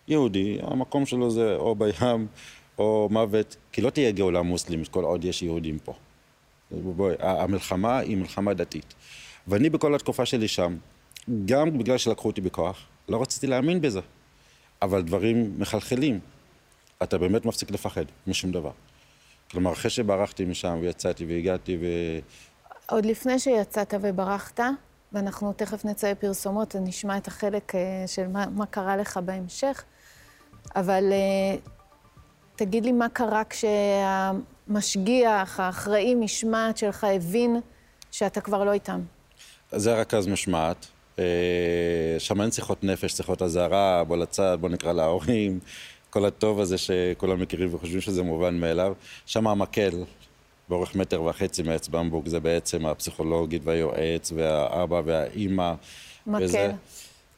יהודי, 0.08 0.58
המקום 0.62 1.06
שלו 1.06 1.32
זה 1.32 1.56
או 1.56 1.76
בים 1.76 2.28
או 2.78 3.08
מוות, 3.12 3.56
כי 3.72 3.82
לא 3.82 3.90
תהיה 3.90 4.12
גאולה 4.12 4.42
מוסלמית 4.42 4.88
כל 4.88 5.04
עוד 5.04 5.26
יש 5.26 5.42
יהודים 5.42 5.80
פה. 5.80 5.94
בואי, 6.72 7.16
המלחמה 7.20 7.98
היא 7.98 8.18
מלחמה 8.18 8.54
דתית. 8.54 8.94
ואני 9.48 9.70
בכל 9.70 9.96
התקופה 9.96 10.26
שלי 10.26 10.48
שם, 10.48 10.78
גם 11.46 11.78
בגלל 11.78 11.98
שלקחו 11.98 12.28
אותי 12.28 12.42
בכוח, 12.42 12.86
לא 13.10 13.22
רציתי 13.22 13.48
להאמין 13.48 13.82
בזה. 13.82 14.00
אבל 14.82 15.02
דברים 15.02 15.54
מחלחלים. 15.58 16.20
אתה 17.04 17.18
באמת 17.18 17.46
מפסיק 17.46 17.72
לפחד 17.72 18.06
משום 18.28 18.52
דבר. 18.52 18.72
כלומר, 19.52 19.74
אחרי 19.74 19.90
שברחתי 19.90 20.46
משם 20.46 20.78
ויצאתי 20.82 21.26
והגעתי 21.26 21.78
ו... 21.82 21.86
עוד 22.90 23.06
לפני 23.06 23.40
שיצאת 23.40 23.94
וברחת, 24.02 24.60
ואנחנו 25.14 25.54
תכף 25.54 25.86
נצא 25.86 26.12
לפרסומות 26.12 26.76
ונשמע 26.76 27.18
את 27.18 27.28
החלק 27.28 27.76
אה, 27.76 28.04
של 28.08 28.28
מה, 28.28 28.46
מה 28.56 28.66
קרה 28.66 28.98
לך 28.98 29.20
בהמשך, 29.26 29.84
אבל 30.76 31.04
אה, 31.12 31.56
תגיד 32.58 32.86
לי 32.86 32.92
מה 32.92 33.10
קרה 33.10 33.42
כשהמשגיח, 34.70 35.60
האחראי 35.60 36.16
משמעת 36.16 36.78
שלך, 36.78 37.04
הבין 37.04 37.60
שאתה 38.12 38.42
כבר 38.42 38.64
לא 38.64 38.74
איתם. 38.74 39.02
זה 39.72 40.02
רכז 40.02 40.28
משמעת. 40.28 40.86
אה, 41.20 41.26
שם 42.20 42.42
אין 42.42 42.52
שיחות 42.52 42.84
נפש, 42.84 43.12
שיחות 43.12 43.42
אזהרה, 43.42 44.04
בוא 44.04 44.18
לצד, 44.18 44.58
בוא 44.62 44.70
נקרא 44.70 44.94
להורים, 44.94 45.60
כל 46.10 46.26
הטוב 46.26 46.60
הזה 46.60 46.78
שכולם 46.78 47.42
מכירים 47.42 47.76
וחושבים 47.76 48.02
שזה 48.02 48.24
מובן 48.24 48.56
מאליו. 48.56 48.94
שם 49.26 49.48
המקל, 49.48 50.04
באורך 50.70 50.96
מטר 50.96 51.24
וחצי 51.24 51.64
מעץ 51.64 51.88
במבוק, 51.88 52.28
זה 52.28 52.40
בעצם 52.40 52.86
הפסיכולוגית 52.86 53.62
והיועץ 53.66 54.32
והאבא 54.36 55.02
והאימא. 55.06 55.74
מקל. 56.28 56.44
וזה, 56.44 56.72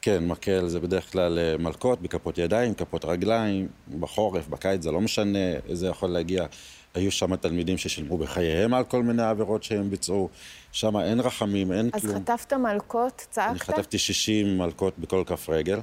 כן, 0.02 0.26
מקל 0.26 0.68
זה 0.68 0.80
בדרך 0.80 1.12
כלל 1.12 1.38
אה, 1.38 1.56
מלקות 1.58 2.02
בכפות 2.02 2.38
ידיים, 2.38 2.74
כפות 2.74 3.04
רגליים, 3.04 3.68
בחורף, 4.00 4.48
בקיץ, 4.48 4.82
זה 4.82 4.90
לא 4.90 5.00
משנה, 5.00 5.38
זה 5.72 5.86
יכול 5.86 6.08
להגיע. 6.08 6.46
היו 6.94 7.10
שם 7.10 7.36
תלמידים 7.36 7.78
ששילמו 7.78 8.18
בחייהם 8.18 8.74
על 8.74 8.84
כל 8.84 9.02
מיני 9.02 9.22
עבירות 9.22 9.62
שהם 9.62 9.90
ביצעו. 9.90 10.28
שם 10.72 10.96
אין 10.96 11.20
רחמים, 11.20 11.72
אין 11.72 11.90
אז 11.92 12.00
כלום. 12.00 12.16
אז 12.16 12.22
חטפת 12.22 12.52
מלקות? 12.52 13.26
צעקת? 13.30 13.50
אני 13.50 13.58
חטפתי 13.58 13.98
60 13.98 14.58
מלקות 14.58 14.98
בכל 14.98 15.22
כף 15.26 15.48
רגל. 15.48 15.80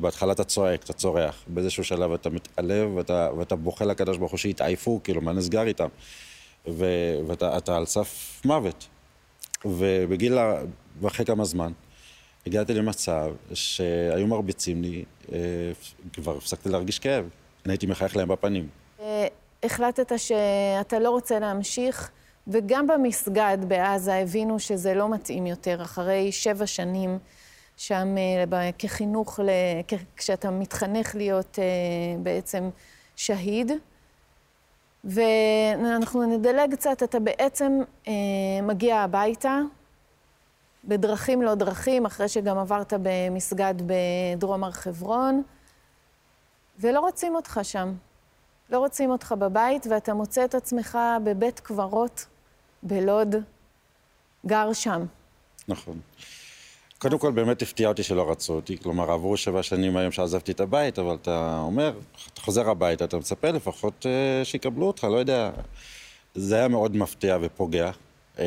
בהתחלה 0.00 0.32
אתה 0.32 0.44
צועק, 0.44 0.84
אתה 0.84 0.92
צורח. 0.92 1.44
באיזשהו 1.46 1.84
שלב 1.84 2.12
אתה 2.12 2.30
מתעלב 2.30 2.96
ואתה, 2.96 3.28
ואתה 3.38 3.56
בוכה 3.56 3.84
לקדוש 3.84 4.18
ברוך 4.18 4.30
הוא 4.30 4.38
שיתעייפו, 4.38 5.00
כאילו, 5.04 5.20
מה 5.20 5.32
נסגר 5.32 5.62
איתם? 5.62 5.88
ו, 6.68 6.86
ואתה 7.26 7.76
על 7.76 7.86
סף 7.86 8.40
מוות. 8.44 8.86
ובגיל, 9.64 10.38
ואחרי 11.00 11.26
כמה 11.26 11.44
זמן, 11.44 11.72
הגעתי 12.46 12.74
למצב 12.74 13.32
שהיו 13.54 14.26
מרביצים 14.26 14.82
לי, 14.82 15.04
אה, 15.32 15.38
כבר 16.12 16.36
הפסקתי 16.36 16.68
להרגיש 16.68 16.98
כאב. 16.98 17.28
אני 17.64 17.72
הייתי 17.72 17.86
מחייך 17.86 18.16
להם 18.16 18.28
בפנים. 18.28 18.68
אה, 19.00 19.26
החלטת 19.62 20.12
שאתה 20.16 20.98
לא 20.98 21.10
רוצה 21.10 21.38
להמשיך, 21.38 22.10
וגם 22.48 22.86
במסגד 22.86 23.58
בעזה 23.68 24.14
הבינו 24.14 24.58
שזה 24.58 24.94
לא 24.94 25.08
מתאים 25.08 25.46
יותר, 25.46 25.82
אחרי 25.82 26.32
שבע 26.32 26.66
שנים 26.66 27.18
שם 27.76 28.14
אה, 28.52 28.70
כחינוך, 28.78 29.40
כשאתה 30.16 30.50
מתחנך 30.50 31.14
להיות 31.14 31.58
בעצם 32.22 32.70
שהיד. 33.16 33.72
ואנחנו 35.04 36.36
נדלג 36.36 36.74
קצת, 36.74 37.02
אתה 37.02 37.18
בעצם 37.20 37.72
מגיע 38.62 38.96
הביתה, 38.96 39.58
בדרכים 40.84 41.42
לא 41.42 41.54
דרכים, 41.54 42.06
אחרי 42.06 42.28
שגם 42.28 42.58
עברת 42.58 42.92
במסגד 43.02 43.74
בדרום 43.86 44.64
הר 44.64 44.70
חברון, 44.70 45.42
ולא 46.78 47.00
רוצים 47.00 47.34
אותך 47.34 47.60
שם. 47.62 47.92
לא 48.70 48.78
רוצים 48.78 49.10
אותך 49.10 49.34
בבית, 49.38 49.86
ואתה 49.90 50.14
מוצא 50.14 50.44
את 50.44 50.54
עצמך 50.54 50.98
בבית 51.24 51.60
קברות 51.60 52.26
בלוד, 52.82 53.34
גר 54.46 54.72
שם. 54.72 55.04
נכון. 55.68 56.00
קודם 56.98 57.18
כל, 57.18 57.32
באמת 57.32 57.62
הפתיע 57.62 57.88
אותי 57.88 58.02
שלא 58.02 58.30
רצו 58.30 58.52
אותי. 58.52 58.78
כלומר, 58.78 59.10
עברו 59.10 59.36
שבע 59.36 59.62
שנים 59.62 59.96
היום 59.96 60.12
שעזבתי 60.12 60.52
את 60.52 60.60
הבית, 60.60 60.98
אבל 60.98 61.14
אתה 61.14 61.58
אומר, 61.62 61.92
אתה 62.32 62.40
חוזר 62.40 62.70
הביתה, 62.70 63.04
אתה 63.04 63.16
מצפה 63.16 63.50
לפחות 63.50 64.06
uh, 64.06 64.44
שיקבלו 64.44 64.86
אותך, 64.86 65.04
לא 65.04 65.16
יודע. 65.16 65.50
זה 66.34 66.56
היה 66.56 66.68
מאוד 66.68 66.96
מפתיע 66.96 67.38
ופוגע. 67.40 67.90
Uh, 68.36 68.40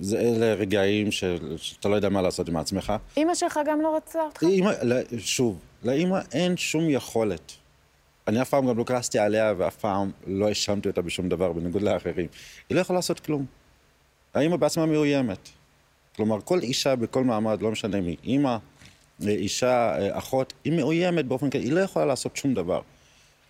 זה 0.00 0.20
אלה 0.20 0.54
רגעים 0.54 1.10
של- 1.10 1.56
שאתה 1.56 1.88
לא 1.88 1.94
יודע 1.96 2.08
מה 2.08 2.22
לעשות 2.22 2.48
עם 2.48 2.56
עצמך. 2.56 2.92
אימא 3.16 3.34
שלך 3.34 3.60
גם 3.66 3.80
לא 3.80 3.96
רצתה 3.96 4.18
אותך? 4.22 4.42
אימא, 4.42 4.70
לא, 4.82 4.96
שוב, 5.18 5.58
לאימא 5.84 6.18
אין 6.32 6.56
שום 6.56 6.84
יכולת. 6.90 7.52
אני 8.28 8.42
אף 8.42 8.48
פעם 8.50 8.66
גם 8.68 8.78
לא 8.78 8.84
כעסתי 8.86 9.18
עליה 9.18 9.54
ואף 9.58 9.76
פעם 9.76 10.10
לא 10.26 10.48
האשמתי 10.48 10.88
אותה 10.88 11.02
בשום 11.02 11.28
דבר, 11.28 11.52
בניגוד 11.52 11.82
לאחרים. 11.82 12.26
היא 12.68 12.76
לא 12.76 12.80
יכולה 12.80 12.98
לעשות 12.98 13.20
כלום. 13.20 13.46
האימא 14.34 14.56
בעצמה 14.56 14.86
מאוימת. 14.86 15.48
כלומר, 16.16 16.38
כל 16.44 16.58
אישה 16.60 16.96
בכל 16.96 17.24
מעמד, 17.24 17.62
לא 17.62 17.70
משנה 17.70 18.00
מי, 18.00 18.16
אימא, 18.24 18.56
אישה, 19.26 19.94
אחות, 20.18 20.52
היא 20.64 20.72
מאוימת 20.72 21.24
באופן 21.24 21.50
כזה, 21.50 21.64
היא 21.64 21.72
לא 21.72 21.80
יכולה 21.80 22.04
לעשות 22.06 22.36
שום 22.36 22.54
דבר. 22.54 22.80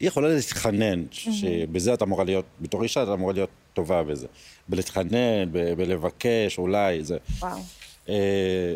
היא 0.00 0.08
יכולה 0.08 0.28
להתחנן, 0.28 1.02
שבזה 1.11 1.94
את 1.94 2.02
אמורה 2.02 2.25
להיות, 2.25 2.44
בתור 2.61 2.82
אישה 2.82 3.02
את 3.02 3.08
אמורה 3.08 3.32
להיות 3.32 3.50
טובה 3.75 4.02
בזה. 4.02 4.26
בלהתחנן, 4.69 5.52
ב- 5.52 5.75
בלבקש, 5.75 6.59
אולי, 6.59 7.05
זה. 7.05 7.17
וואו. 7.38 7.59
אה, 8.09 8.75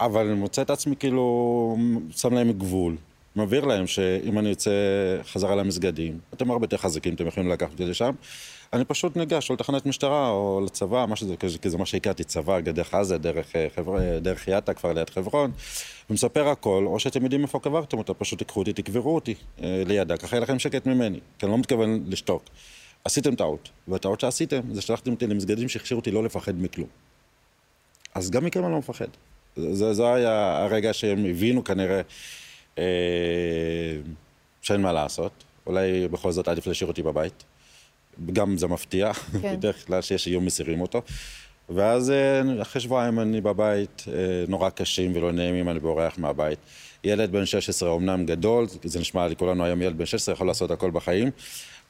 אבל 0.00 0.26
אני 0.26 0.34
מוצא 0.34 0.62
את 0.62 0.70
עצמי 0.70 0.96
כאילו 0.96 1.76
שם 2.10 2.34
להם 2.34 2.52
גבול, 2.52 2.96
מבהיר 3.36 3.64
להם 3.64 3.86
שאם 3.86 4.38
אני 4.38 4.48
יוצא 4.48 4.70
חזרה 5.32 5.54
למסגדים, 5.54 6.18
אתם 6.34 6.50
הרבה 6.50 6.64
יותר 6.64 6.76
חזקים, 6.76 7.14
אתם 7.14 7.26
יכולים 7.26 7.48
לקחת 7.48 7.72
אותי 7.72 7.84
לשם, 7.84 8.14
אני 8.72 8.84
פשוט 8.84 9.16
ניגש 9.16 9.50
או 9.50 9.54
לתחנת 9.54 9.86
משטרה 9.86 10.30
או 10.30 10.62
לצבא, 10.64 11.06
מה 11.08 11.16
שזה, 11.16 11.34
כי 11.36 11.70
זה 11.70 11.78
מה 11.78 11.86
שהכרתי, 11.86 12.24
צבא, 12.24 12.60
דרך 12.60 12.94
עזה, 12.94 13.18
דרך, 13.18 13.56
אה, 13.56 13.66
חבר, 13.76 13.98
אה, 13.98 14.20
דרך 14.20 14.48
יאטה, 14.48 14.74
כבר 14.74 14.92
ליד 14.92 15.10
חברון, 15.10 15.50
ומספר 16.10 16.48
הכל, 16.48 16.84
או 16.86 16.98
שאתם 17.00 17.22
יודעים 17.22 17.42
איפה 17.42 17.58
קברתם 17.58 17.98
אותה, 17.98 18.14
פשוט 18.14 18.38
תיקחו 18.38 18.60
אותי, 18.60 18.72
תקברו 18.72 19.14
אותי 19.14 19.34
לידה, 19.58 20.16
ככה 20.16 20.36
יהיה 20.36 20.42
לכם 20.42 20.58
שקט 20.58 20.86
ממני, 20.86 21.18
כי 21.38 21.46
אני 21.46 21.52
לא 21.52 21.58
מתכוון 21.58 22.04
לשתוק. 22.06 22.42
עשיתם 23.06 23.34
טעות, 23.34 23.68
והטעות 23.88 24.20
שעשיתם 24.20 24.60
זה 24.72 24.82
שלחתם 24.82 25.10
אותי 25.10 25.26
למסגדים 25.26 25.68
שהכשירו 25.68 25.98
אותי 26.00 26.10
לא 26.10 26.24
לפחד 26.24 26.62
מכלום. 26.62 26.88
אז 28.14 28.30
גם 28.30 28.44
מכם 28.44 28.64
אני 28.64 28.72
לא 28.72 28.78
מפחד. 28.78 29.06
זה, 29.56 29.92
זה 29.92 30.14
היה 30.14 30.64
הרגע 30.64 30.92
שהם 30.92 31.26
הבינו 31.26 31.64
כנראה 31.64 32.00
אה, 32.78 32.84
שאין 34.62 34.82
מה 34.82 34.92
לעשות. 34.92 35.32
אולי 35.66 36.08
בכל 36.08 36.32
זאת 36.32 36.48
עדיף 36.48 36.66
להשאיר 36.66 36.88
אותי 36.88 37.02
בבית. 37.02 37.44
גם 38.32 38.58
זה 38.58 38.66
מפתיע, 38.66 39.12
כן. 39.12 39.52
בדרך 39.56 39.86
כלל 39.86 40.02
שיש 40.02 40.26
איום 40.26 40.44
מסירים 40.44 40.80
אותו. 40.80 41.02
ואז 41.68 42.10
אה, 42.10 42.62
אחרי 42.62 42.82
שבועיים 42.82 43.20
אני 43.20 43.40
בבית, 43.40 44.04
אה, 44.08 44.12
נורא 44.48 44.70
קשים 44.70 45.12
ולא 45.16 45.32
נעימים, 45.32 45.68
אני 45.68 45.80
בורח 45.80 46.18
מהבית. 46.18 46.58
ילד 47.04 47.32
בן 47.32 47.46
16 47.46 47.88
אומנם 47.88 48.26
גדול, 48.26 48.66
זה 48.84 49.00
נשמע 49.00 49.28
לי 49.28 49.36
כולנו 49.36 49.64
היום 49.64 49.82
ילד 49.82 49.98
בן 49.98 50.06
16, 50.06 50.34
יכול 50.34 50.46
לעשות 50.46 50.70
הכל 50.70 50.90
בחיים, 50.90 51.30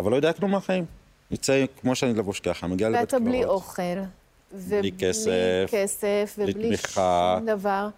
אבל 0.01 0.11
לא 0.11 0.17
יודע 0.17 0.33
כלום 0.33 0.51
מהחיים. 0.51 0.85
יוצא 1.31 1.65
כמו 1.81 1.95
שאני 1.95 2.15
לבוש 2.15 2.41
ככה, 2.41 2.67
מגיע 2.67 2.89
לבית 2.89 3.01
ואתה 3.01 3.19
בלי 3.19 3.41
קברות. 3.43 3.55
אוכל. 3.63 3.83
ובלי 4.53 4.93
כסף, 4.99 5.67
כסף, 5.71 6.35
בלי 6.39 6.51
ובלי 6.53 6.69
תמיכה, 6.69 7.37
שום 7.39 7.47
דבר. 7.47 7.89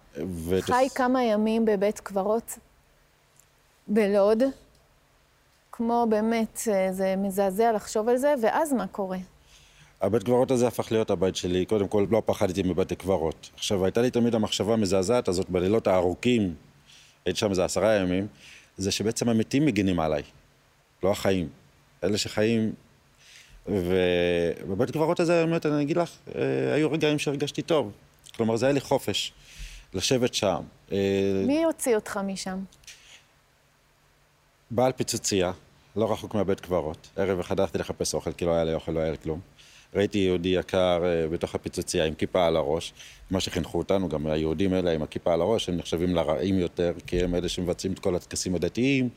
ות- 0.45 0.63
חי 0.63 0.87
כמה 0.95 1.23
ימים 1.23 1.65
בבית 1.65 1.99
קברות 1.99 2.57
בלוד, 3.87 4.43
כמו 5.71 6.05
באמת, 6.09 6.59
אה, 6.71 6.93
זה 6.93 7.15
מזעזע 7.17 7.71
לחשוב 7.71 8.09
על 8.09 8.17
זה, 8.17 8.33
ואז 8.41 8.73
מה 8.73 8.87
קורה? 8.87 9.17
הבית 10.01 10.23
קברות 10.23 10.51
הזה 10.51 10.67
הפך 10.67 10.91
להיות 10.91 11.11
הבית 11.11 11.35
שלי. 11.35 11.65
קודם 11.65 11.87
כל, 11.87 12.05
לא 12.09 12.21
פחדתי 12.25 12.63
מבתי 12.63 12.95
קברות. 12.95 13.49
עכשיו, 13.55 13.85
הייתה 13.85 14.01
לי 14.01 14.11
תמיד 14.11 14.35
המחשבה 14.35 14.73
המזעזעת 14.73 15.27
הזאת 15.27 15.49
בלילות 15.49 15.87
הארוכים, 15.87 16.53
הייתי 17.25 17.39
שם 17.39 17.49
איזה 17.49 17.65
עשרה 17.65 17.93
ימים, 17.95 18.27
זה 18.77 18.91
שבעצם 18.91 19.29
המתים 19.29 19.65
מגינים 19.65 19.99
עליי, 19.99 20.23
לא 21.03 21.11
החיים. 21.11 21.49
אלה 22.03 22.17
שחיים... 22.17 22.73
ובבית 23.69 24.91
קברות 24.91 25.19
הזה, 25.19 25.45
באמת, 25.45 25.65
אני 25.65 25.83
אגיד 25.83 25.97
לך, 25.97 26.11
אה, 26.35 26.73
היו 26.73 26.91
רגעים 26.91 27.19
שהרגשתי 27.19 27.61
טוב. 27.61 27.91
כלומר, 28.35 28.55
זה 28.55 28.65
היה 28.65 28.73
לי 28.73 28.79
חופש, 28.79 29.33
לשבת 29.93 30.33
שם. 30.33 30.61
אה, 30.91 30.97
מי 31.47 31.63
הוציא 31.63 31.95
אותך 31.95 32.19
משם? 32.23 32.59
בעל 34.71 34.91
פיצוצייה, 34.91 35.51
לא 35.95 36.11
רחוק 36.11 36.35
מהבית 36.35 36.59
קברות. 36.59 37.09
ערב 37.15 37.39
אחד 37.39 37.59
הלכתי 37.59 37.77
לחפש 37.77 38.13
אוכל, 38.13 38.31
כי 38.31 38.45
לא 38.45 38.51
היה 38.51 38.63
לי 38.63 38.73
אוכל, 38.73 38.91
לא 38.91 38.99
היה 38.99 39.11
לי 39.11 39.17
כלום. 39.23 39.39
ראיתי 39.95 40.17
יהודי 40.17 40.49
יקר 40.49 41.01
אה, 41.05 41.27
בתוך 41.27 41.55
הפיצוצייה 41.55 42.05
עם 42.05 42.13
כיפה 42.13 42.47
על 42.47 42.55
הראש, 42.55 42.93
מה 43.31 43.39
שחינכו 43.39 43.77
אותנו, 43.77 44.09
גם 44.09 44.27
היהודים 44.27 44.73
האלה 44.73 44.91
עם 44.91 45.03
הכיפה 45.03 45.33
על 45.33 45.41
הראש, 45.41 45.69
הם 45.69 45.77
נחשבים 45.77 46.15
לרעים 46.15 46.59
יותר, 46.59 46.93
כי 47.07 47.23
הם 47.23 47.35
אלה 47.35 47.49
שמבצעים 47.49 47.93
את 47.93 47.99
כל 47.99 48.15
הטקסים 48.15 48.55
הדתיים, 48.55 49.09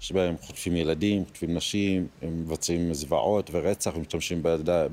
שבהם 0.00 0.34
חוטפים 0.40 0.76
ילדים, 0.76 1.24
חוטפים 1.24 1.54
נשים, 1.54 2.06
הם 2.22 2.40
מבצעים 2.42 2.94
זוועות 2.94 3.50
ורצח, 3.52 3.96
ומשתמשים 3.96 4.42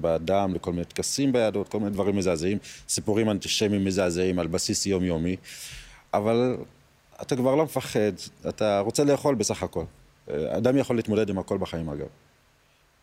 באדם 0.02 0.54
לכל 0.54 0.72
מיני 0.72 0.86
טקסים 0.86 1.32
ביהדות, 1.32 1.68
כל 1.68 1.80
מיני 1.80 1.92
דברים 1.92 2.16
מזעזעים, 2.16 2.58
סיפורים 2.90 3.30
אנטישמיים 3.30 3.86
מזעזעים 3.86 4.40
על 4.40 4.48
בסיס 4.48 4.86
יומיומי, 4.86 5.36
אבל 6.14 6.58
אתה 7.22 7.36
כבר 7.36 7.56
לא 7.56 7.64
מפחד, 7.64 8.12
אתה 8.50 8.80
רוצה 8.80 9.04
לאכול 9.04 9.36
בסך 9.36 9.64
הכל. 9.64 9.84
אה, 10.30 10.58
אדם 10.58 10.78
יכול 10.78 10.96
להתמודד 10.96 11.30
עם 11.30 11.40
הכל 11.40 11.58
בחיים, 11.58 11.90
אגב. 11.90 12.08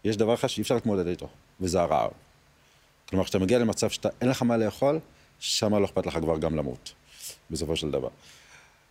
יש 0.04 0.16
דבר 0.16 0.34
אחד 0.34 0.48
שאי 0.48 0.62
אפשר 0.62 0.74
להתמודד 0.74 1.06
איתו, 1.06 1.28
וזה 1.60 1.80
הרעב. 1.80 2.10
כלומר, 3.08 3.24
כשאתה 3.24 3.38
מגיע 3.38 3.58
למצב 3.58 3.90
שאתה 3.90 4.08
אין 4.20 4.30
לך 4.30 4.42
מה 4.42 4.56
לאכול, 4.56 4.98
שמה 5.40 5.78
לא 5.78 5.84
אכפת 5.84 6.06
לך 6.06 6.18
כבר 6.18 6.38
גם 6.38 6.56
למות, 6.56 6.92
בסופו 7.50 7.76
של 7.76 7.90
דבר. 7.90 8.08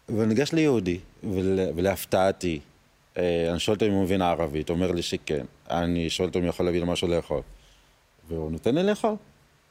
וניגש 0.10 0.54
ליהודי, 0.54 1.00
ול, 1.24 1.60
ולהפתעתי, 1.76 2.60
אה, 3.18 3.52
אני 3.52 3.60
שואל 3.60 3.76
אותו 3.76 3.86
אם 3.86 3.92
הוא 3.92 4.04
מבין 4.04 4.22
ערבית, 4.22 4.70
אומר 4.70 4.92
לי 4.92 5.02
שכן. 5.02 5.46
אני 5.70 6.10
שואל 6.10 6.28
אותו 6.28 6.40
אם 6.40 6.46
יכול 6.46 6.66
להביא 6.66 6.80
לו 6.80 6.86
משהו 6.86 7.08
לאכול. 7.08 7.42
והוא 8.28 8.52
נותן 8.52 8.76
לי 8.76 8.84
לאכול. 8.84 9.16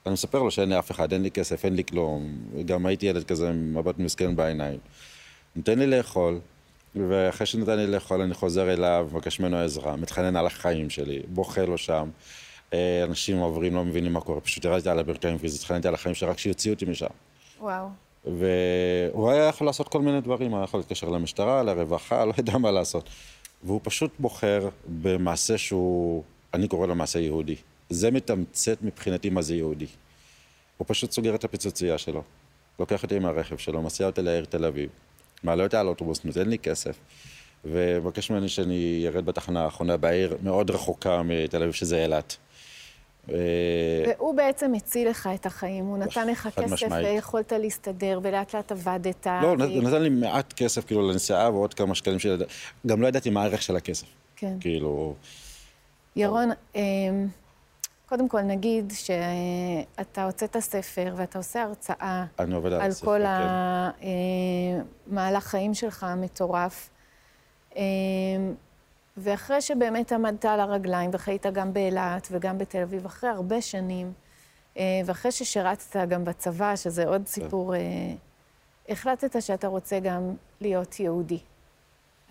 אני 0.06 0.12
מספר 0.12 0.42
לו 0.42 0.50
שאין 0.50 0.68
לי 0.68 0.78
אף 0.78 0.90
אחד, 0.90 1.12
אין 1.12 1.22
לי 1.22 1.30
כסף, 1.30 1.64
אין 1.64 1.74
לי 1.76 1.84
כלום. 1.84 2.38
גם 2.66 2.86
הייתי 2.86 3.06
ילד 3.06 3.24
כזה 3.24 3.48
עם 3.48 3.74
מבט 3.74 3.98
מסכן 3.98 4.36
בעיניים. 4.36 4.78
נותן 5.56 5.78
לי 5.78 5.86
לאכול, 5.86 6.40
ואחרי 6.96 7.46
שנתן 7.46 7.76
לי 7.76 7.86
לאכול 7.86 8.20
אני 8.20 8.34
חוזר 8.34 8.72
אליו, 8.72 9.08
מבקש 9.10 9.40
ממנו 9.40 9.56
עזרה, 9.56 9.96
מתחנן 9.96 10.36
על 10.36 10.46
החיים 10.46 10.90
שלי, 10.90 11.22
בוכה 11.28 11.62
לו 11.62 11.78
שם. 11.78 12.10
אה, 12.72 13.04
אנשים 13.04 13.38
עוברים, 13.38 13.74
לא 13.74 13.84
מבינים 13.84 14.12
מה 14.12 14.20
קורה, 14.20 14.40
פשוט 14.40 14.64
ירדתי 14.64 14.88
על 14.88 14.98
הברכיים 14.98 15.38
פיזית, 15.38 15.60
התחננתי 15.60 15.88
על 15.88 15.94
החיים 15.94 16.14
שלי, 16.14 16.28
רק 16.28 16.38
שיוציאו 16.38 16.74
אותי 16.74 16.84
משם. 16.84 17.06
וואו. 17.60 17.88
והוא 18.24 19.30
היה 19.30 19.44
יכול 19.44 19.66
לעשות 19.66 19.88
כל 19.88 20.02
מיני 20.02 20.20
דברים, 20.20 20.54
היה 20.54 20.64
יכול 20.64 20.80
להתקשר 20.80 21.08
למשטרה, 21.08 21.62
לרווחה, 21.62 22.24
לא 22.24 22.32
יודע 22.38 22.58
מה 22.58 22.70
לעשות. 22.70 23.08
והוא 23.64 23.80
פשוט 23.82 24.10
בוחר 24.18 24.68
במעשה 25.02 25.58
שהוא, 25.58 26.22
אני 26.54 26.68
קורא 26.68 26.86
לו 26.86 26.94
מעשה 26.94 27.18
יהודי. 27.18 27.56
זה 27.90 28.10
מתמצת 28.10 28.82
מבחינתי 28.82 29.30
מה 29.30 29.42
זה 29.42 29.54
יהודי. 29.54 29.86
הוא 30.76 30.86
פשוט 30.88 31.12
סוגר 31.12 31.34
את 31.34 31.44
הפיצוצייה 31.44 31.98
שלו, 31.98 32.22
לוקח 32.78 33.02
אותי 33.02 33.16
עם 33.16 33.26
הרכב 33.26 33.56
שלו, 33.56 33.82
מסיע 33.82 34.06
אותי 34.06 34.22
לעיר 34.22 34.44
תל 34.44 34.64
אביב, 34.64 34.90
מעלה 35.44 35.64
אותי 35.64 35.76
על 35.76 35.88
אוטובוס, 35.88 36.24
נותן 36.24 36.48
לי 36.48 36.58
כסף, 36.58 36.96
ומבקש 37.64 38.30
ממני 38.30 38.48
שאני 38.48 39.04
ארד 39.06 39.26
בתחנה 39.26 39.64
האחרונה 39.64 39.96
בעיר 39.96 40.36
מאוד 40.42 40.70
רחוקה 40.70 41.22
מתל 41.22 41.62
אביב, 41.62 41.72
שזה 41.72 42.02
אילת. 42.02 42.36
אה, 43.30 43.36
והוא 44.06 44.34
בעצם 44.34 44.74
הציל 44.74 45.08
לך 45.08 45.28
את 45.34 45.46
החיים, 45.46 45.84
הוא 45.84 45.98
נתן 45.98 46.28
לך 46.28 46.48
כסף. 46.56 46.86
ויכולת 46.90 47.52
להסתדר, 47.52 48.20
ולאט 48.22 48.54
לאט 48.54 48.72
עבדת. 48.72 49.26
לא, 49.42 49.48
הוא 49.48 49.82
נתן 49.82 50.02
לי 50.02 50.08
מעט 50.08 50.52
כסף 50.52 50.86
כאילו 50.86 51.10
לנסיעה 51.10 51.50
ועוד 51.50 51.74
כמה 51.74 51.94
שקלים 51.94 52.18
של... 52.18 52.44
גם 52.86 53.02
לא 53.02 53.06
ידעתי 53.06 53.30
מה 53.30 53.42
הערך 53.42 53.62
של 53.62 53.76
הכסף. 53.76 54.06
כן. 54.36 54.56
כאילו, 54.60 55.14
ירון, 56.16 56.50
קודם 58.12 58.28
כל 58.28 58.40
נגיד 58.40 58.92
שאתה 58.94 60.24
הוצאת 60.24 60.56
ספר 60.58 61.14
ואתה 61.16 61.38
עושה 61.38 61.62
הרצאה 61.62 62.24
אני 62.38 62.54
עובד 62.54 62.72
על 62.72 62.80
על 62.80 62.90
הספר, 62.90 63.06
כל 63.06 63.18
כן. 63.18 64.06
המהלך 65.10 65.44
חיים 65.44 65.74
שלך 65.74 66.04
המטורף. 66.04 66.90
אמ, 67.76 67.82
ואחרי 69.16 69.60
שבאמת 69.60 70.12
עמדת 70.12 70.44
על 70.44 70.60
הרגליים 70.60 71.10
וחיית 71.12 71.46
גם 71.46 71.72
באילת 71.72 72.28
וגם 72.30 72.58
בתל 72.58 72.82
אביב, 72.82 73.06
אחרי 73.06 73.30
הרבה 73.30 73.60
שנים, 73.60 74.12
אה, 74.76 74.82
ואחרי 75.06 75.32
ששירתת 75.32 75.96
גם 76.08 76.24
בצבא, 76.24 76.76
שזה 76.76 77.06
עוד 77.08 77.26
סיפור, 77.26 77.74
אה, 77.74 77.80
החלטת 78.88 79.42
שאתה 79.42 79.66
רוצה 79.66 80.00
גם 80.00 80.34
להיות 80.60 81.00
יהודי. 81.00 81.38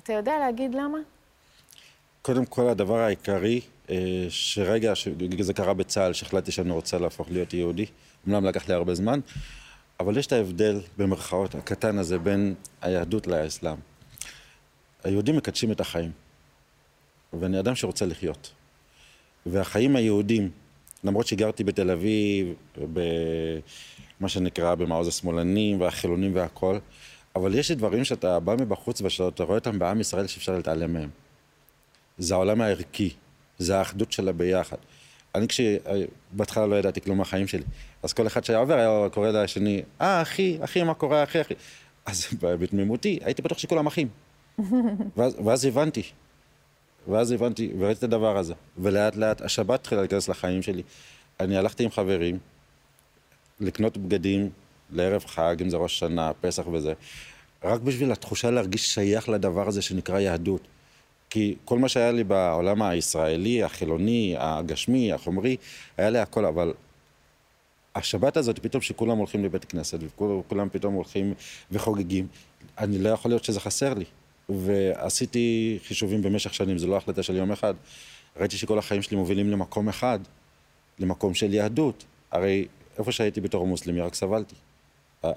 אתה 0.03 0.13
יודע 0.13 0.39
להגיד 0.39 0.75
למה? 0.75 0.97
קודם 2.21 2.45
כל, 2.45 2.69
הדבר 2.69 2.99
העיקרי, 2.99 3.61
אה, 3.91 4.25
שרגע, 4.29 4.93
זה 5.39 5.53
קרה 5.53 5.73
בצה"ל, 5.73 6.13
שהחלטתי 6.13 6.51
שאני 6.51 6.71
רוצה 6.71 6.99
להפוך 6.99 7.31
להיות 7.31 7.53
יהודי, 7.53 7.85
אמנם 8.27 8.45
לקח 8.45 8.67
לי 8.69 8.73
הרבה 8.73 8.95
זמן, 8.95 9.19
אבל 9.99 10.17
יש 10.17 10.27
את 10.27 10.31
ההבדל, 10.31 10.79
במרכאות, 10.97 11.55
הקטן 11.55 11.97
הזה, 11.97 12.19
בין 12.19 12.55
היהדות 12.81 13.27
לאסלאם. 13.27 13.77
היהודים 15.03 15.37
מקדשים 15.37 15.71
את 15.71 15.79
החיים, 15.79 16.11
ואני 17.33 17.59
אדם 17.59 17.75
שרוצה 17.75 18.05
לחיות. 18.05 18.51
והחיים 19.45 19.95
היהודים, 19.95 20.49
למרות 21.03 21.27
שגרתי 21.27 21.63
בתל 21.63 21.91
אביב, 21.91 22.53
במה 22.77 24.29
שנקרא 24.29 24.75
במעוז 24.75 25.07
השמאלנים 25.07 25.81
והחילונים 25.81 26.35
והכול, 26.35 26.79
אבל 27.35 27.55
יש 27.55 27.71
דברים 27.71 28.03
שאתה 28.03 28.39
בא 28.39 28.55
מבחוץ 28.55 29.01
ושאתה 29.01 29.43
רואה 29.43 29.57
אותם 29.57 29.79
בעם 29.79 29.99
ישראל 29.99 30.27
שאפשר 30.27 30.55
להתעלם 30.57 30.93
מהם. 30.93 31.09
זה 32.17 32.33
העולם 32.33 32.61
הערכי, 32.61 33.13
זה 33.61 33.77
האחדות 33.77 34.11
של 34.11 34.29
הביחד. 34.29 34.77
אני 35.35 35.47
כשבהתחלה 35.47 36.65
לא 36.67 36.75
ידעתי 36.75 37.01
כלום 37.01 37.17
מהחיים 37.17 37.47
שלי, 37.47 37.63
אז 38.03 38.13
כל 38.13 38.27
אחד 38.27 38.43
שהיה 38.43 38.59
עובר 38.59 38.73
היה 38.73 39.09
קורא 39.09 39.29
לשני, 39.29 39.81
אה, 40.01 40.21
אחי, 40.21 40.57
אחי, 40.61 40.83
מה 40.83 40.93
קורה, 40.93 41.23
אחי, 41.23 41.41
אחי. 41.41 41.53
אז 42.05 42.27
בתמימותי 42.41 43.19
הייתי 43.23 43.41
בטוח 43.41 43.57
שכולם 43.57 43.87
אחים. 43.87 44.07
ואז, 45.17 45.35
ואז 45.45 45.65
הבנתי, 45.65 46.03
ואז 47.07 47.31
הבנתי, 47.31 47.71
וראיתי 47.79 47.97
את 47.97 48.03
הדבר 48.03 48.37
הזה. 48.37 48.53
ולאט 48.77 49.15
לאט 49.15 49.41
השבת 49.41 49.79
התחילה 49.79 50.01
להיכנס 50.01 50.29
לחיים 50.29 50.61
שלי. 50.61 50.83
אני 51.39 51.57
הלכתי 51.57 51.83
עם 51.83 51.91
חברים 51.91 52.37
לקנות 53.59 53.97
בגדים 53.97 54.49
לערב 54.91 55.25
חג, 55.25 55.55
אם 55.61 55.69
זה 55.69 55.77
ראש 55.77 55.99
שנה, 55.99 56.31
פסח 56.41 56.67
וזה, 56.67 56.93
רק 57.63 57.81
בשביל 57.81 58.11
התחושה 58.11 58.51
להרגיש 58.51 58.93
שייך 58.93 59.29
לדבר 59.29 59.67
הזה 59.67 59.81
שנקרא 59.81 60.19
יהדות. 60.19 60.61
כי 61.31 61.55
כל 61.65 61.79
מה 61.79 61.89
שהיה 61.89 62.11
לי 62.11 62.23
בעולם 62.23 62.81
הישראלי, 62.81 63.63
החילוני, 63.63 64.35
הגשמי, 64.37 65.13
החומרי, 65.13 65.57
היה 65.97 66.09
לי 66.09 66.19
הכל, 66.19 66.45
אבל 66.45 66.73
השבת 67.95 68.37
הזאת, 68.37 68.59
פתאום 68.59 68.81
שכולם 68.81 69.17
הולכים 69.17 69.45
לבית 69.45 69.65
כנסת, 69.65 69.99
וכולם 70.01 70.69
פתאום 70.69 70.93
הולכים 70.93 71.33
וחוגגים, 71.71 72.27
אני 72.77 72.99
לא 72.99 73.09
יכול 73.09 73.31
להיות 73.31 73.43
שזה 73.43 73.59
חסר 73.59 73.93
לי. 73.93 74.05
ועשיתי 74.49 75.79
חישובים 75.87 76.21
במשך 76.21 76.53
שנים, 76.53 76.77
זו 76.77 76.87
לא 76.87 76.97
החלטה 76.97 77.23
של 77.23 77.35
יום 77.35 77.51
אחד. 77.51 77.73
ראיתי 78.37 78.57
שכל 78.57 78.79
החיים 78.79 79.01
שלי 79.01 79.17
מובילים 79.17 79.51
למקום 79.51 79.89
אחד, 79.89 80.19
למקום 80.99 81.33
של 81.33 81.53
יהדות. 81.53 82.05
הרי 82.31 82.67
איפה 82.97 83.11
שהייתי 83.11 83.41
בתור 83.41 83.67
מוסלמי, 83.67 84.01
רק 84.01 84.13
סבלתי. 84.15 84.55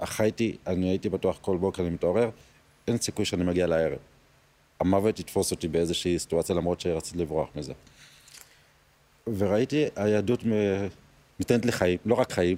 חייתי, 0.05 0.57
אני 0.67 0.89
הייתי 0.89 1.09
בטוח 1.09 1.39
כל 1.41 1.57
בוקר 1.57 1.83
אני 1.83 1.91
מתעורר, 1.91 2.31
אין 2.89 2.99
סיכוי 2.99 3.25
שאני 3.25 3.45
מגיע 3.45 3.67
לערב. 3.67 4.13
המוות 4.81 5.21
יתפוס 5.21 5.51
אותי 5.51 5.69
באיזושהי 5.69 6.19
סיטואציה, 6.19 6.55
למרות 6.55 6.81
שרציתי 6.81 7.19
לברוח 7.19 7.49
מזה. 7.55 7.73
וראיתי, 9.27 9.85
היהדות 9.97 10.41
נותנת 11.41 11.67
לי 11.67 11.73
חיים, 11.73 11.99
לא 12.05 12.15
רק 12.15 12.33
חיים, 12.33 12.57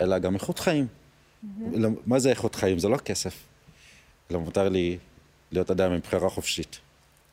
אלא 0.00 0.18
גם 0.18 0.34
איכות 0.34 0.58
חיים. 0.58 0.86
Mm-hmm. 0.86 1.76
מה 2.06 2.18
זה 2.18 2.30
איכות 2.30 2.54
חיים? 2.54 2.78
זה 2.78 2.88
לא 2.88 2.96
כסף. 2.96 3.34
אלא 4.30 4.40
מותר 4.40 4.68
לי 4.68 4.98
להיות 5.52 5.70
אדם 5.70 5.92
עם 5.92 6.00
בחירה 6.00 6.30
חופשית. 6.30 6.78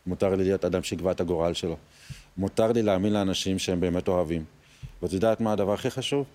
מותר 0.05 0.35
לי 0.35 0.43
להיות 0.43 0.65
אדם 0.65 0.83
שיקבע 0.83 1.11
את 1.11 1.21
הגורל 1.21 1.53
שלו. 1.53 1.77
מותר 2.37 2.71
לי 2.71 2.81
להאמין 2.81 3.13
לאנשים 3.13 3.59
שהם 3.59 3.79
באמת 3.79 4.07
אוהבים. 4.07 4.45
ואת 5.01 5.13
יודעת 5.13 5.41
מה 5.41 5.53
הדבר 5.53 5.73
הכי 5.73 5.89
חשוב? 5.89 6.25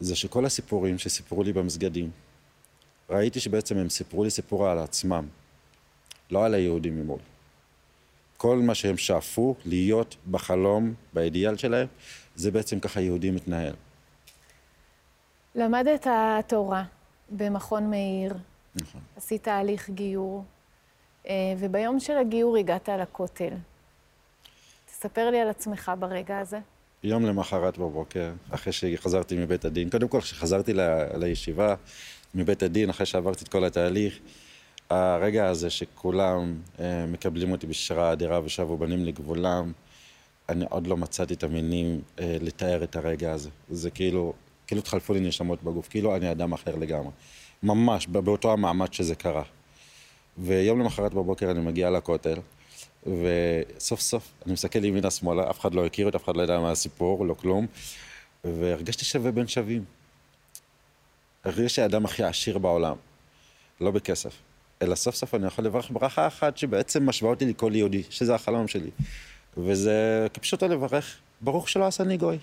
זה 0.00 0.16
שכל 0.16 0.44
הסיפורים 0.44 0.98
שסיפרו 0.98 1.42
לי 1.42 1.52
במסגדים, 1.52 2.10
ראיתי 3.10 3.40
שבעצם 3.40 3.76
הם 3.76 3.88
סיפרו 3.88 4.24
לי 4.24 4.30
סיפור 4.30 4.68
על 4.68 4.78
עצמם, 4.78 5.26
לא 6.32 6.44
על 6.44 6.54
היהודים 6.54 7.00
ממול. 7.00 7.18
כל 8.36 8.58
מה 8.58 8.74
שהם 8.74 8.96
שאפו 8.96 9.54
להיות 9.64 10.16
בחלום, 10.30 10.94
באידיאל 11.12 11.56
שלהם, 11.56 11.86
זה 12.34 12.50
בעצם 12.50 12.80
ככה 12.80 13.00
יהודי 13.00 13.30
מתנהל. 13.30 13.74
למדת 15.54 16.06
תורה 16.46 16.84
במכון 17.30 17.90
מאיר, 17.90 18.34
נכון. 18.74 19.00
עשית 19.16 19.48
הליך 19.48 19.90
גיור, 19.90 20.44
אה, 21.28 21.34
וביום 21.58 22.00
של 22.00 22.18
הגיור 22.18 22.56
הגעת 22.56 22.88
לכותל. 22.88 23.52
תספר 24.86 25.30
לי 25.30 25.40
על 25.40 25.48
עצמך 25.48 25.92
ברגע 25.98 26.38
הזה. 26.38 26.58
יום 27.02 27.24
למחרת 27.24 27.78
בבוקר, 27.78 28.32
אחרי 28.50 28.72
שחזרתי 28.72 29.36
מבית 29.36 29.64
הדין, 29.64 29.90
קודם 29.90 30.08
כל 30.08 30.20
כשחזרתי 30.20 30.72
ל... 30.74 30.80
לישיבה 31.14 31.74
מבית 32.34 32.62
הדין, 32.62 32.90
אחרי 32.90 33.06
שעברתי 33.06 33.44
את 33.44 33.48
כל 33.48 33.64
התהליך, 33.64 34.18
הרגע 34.92 35.48
הזה 35.48 35.70
שכולם 35.70 36.54
אה, 36.80 37.06
מקבלים 37.06 37.52
אותי 37.52 37.66
בשרה 37.66 38.12
אדירה 38.12 38.40
ושבו 38.44 38.76
בנים 38.76 39.04
לגבולם, 39.04 39.72
אני 40.48 40.64
עוד 40.70 40.86
לא 40.86 40.96
מצאתי 40.96 41.34
את 41.34 41.42
המינים 41.42 42.00
אה, 42.18 42.36
לתאר 42.40 42.84
את 42.84 42.96
הרגע 42.96 43.32
הזה. 43.32 43.50
זה 43.70 43.90
כאילו, 43.90 44.32
כאילו 44.66 44.80
התחלפו 44.80 45.14
לי 45.14 45.20
נשמות 45.20 45.62
בגוף, 45.62 45.88
כאילו 45.88 46.16
אני 46.16 46.30
אדם 46.32 46.52
אחר 46.52 46.76
לגמרי. 46.76 47.10
ממש, 47.62 48.06
באותו 48.06 48.52
המעמד 48.52 48.92
שזה 48.92 49.14
קרה. 49.14 49.42
ויום 50.38 50.80
למחרת 50.80 51.14
בבוקר 51.14 51.50
אני 51.50 51.60
מגיע 51.60 51.90
לכותל, 51.90 52.38
וסוף 53.06 54.00
סוף 54.00 54.32
אני 54.44 54.52
מסתכל 54.52 54.84
ימינה 54.84 55.10
שמאלה, 55.10 55.50
אף 55.50 55.60
אחד 55.60 55.74
לא 55.74 55.86
הכיר 55.86 56.06
אותי, 56.06 56.16
אף 56.16 56.24
אחד 56.24 56.36
לא 56.36 56.42
ידע 56.42 56.60
מה 56.60 56.70
הסיפור, 56.70 57.26
לא 57.26 57.34
כלום, 57.34 57.66
והרגשתי 58.44 59.04
שווה 59.04 59.30
בין 59.30 59.46
שווים. 59.46 59.84
הרגשתי 61.44 61.82
האדם 61.82 62.04
הכי 62.04 62.22
עשיר 62.22 62.58
בעולם, 62.58 62.96
לא 63.80 63.90
בכסף, 63.90 64.32
אלא 64.82 64.94
סוף 64.94 65.14
סוף 65.14 65.34
אני 65.34 65.46
יכול 65.46 65.64
לברך 65.64 65.90
ברכה 65.90 66.26
אחת 66.26 66.56
שבעצם 66.56 67.06
משווה 67.06 67.30
אותי 67.30 67.44
לכל 67.44 67.72
יהודי, 67.74 68.02
שזה 68.10 68.34
החלום 68.34 68.68
שלי. 68.68 68.90
וזה 69.56 70.26
כפשוטו 70.34 70.68
לברך, 70.68 71.16
ברוך 71.40 71.68
שלא 71.68 71.86
עשני 71.86 72.16
גוי. 72.16 72.38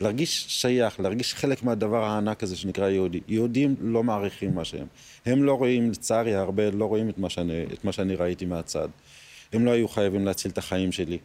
להרגיש 0.00 0.46
שייך, 0.48 1.00
להרגיש 1.00 1.34
חלק 1.34 1.62
מהדבר 1.62 2.04
הענק 2.04 2.42
הזה 2.42 2.56
שנקרא 2.56 2.88
יהודי. 2.88 3.20
יהודים 3.28 3.74
לא 3.80 4.02
מעריכים 4.02 4.54
מה 4.54 4.64
שהם. 4.64 4.86
הם 5.26 5.42
לא 5.42 5.54
רואים, 5.54 5.90
לצערי 5.90 6.34
הרבה, 6.34 6.70
לא 6.70 6.84
רואים 6.84 7.08
את 7.08 7.18
מה 7.18 7.30
שאני, 7.30 7.64
את 7.72 7.84
מה 7.84 7.92
שאני 7.92 8.14
ראיתי 8.14 8.46
מהצד. 8.46 8.88
הם 9.52 9.64
לא 9.64 9.70
היו 9.70 9.88
חייבים 9.88 10.24
להציל 10.24 10.50
את 10.50 10.58
החיים 10.58 10.92
שלי. 10.92 11.18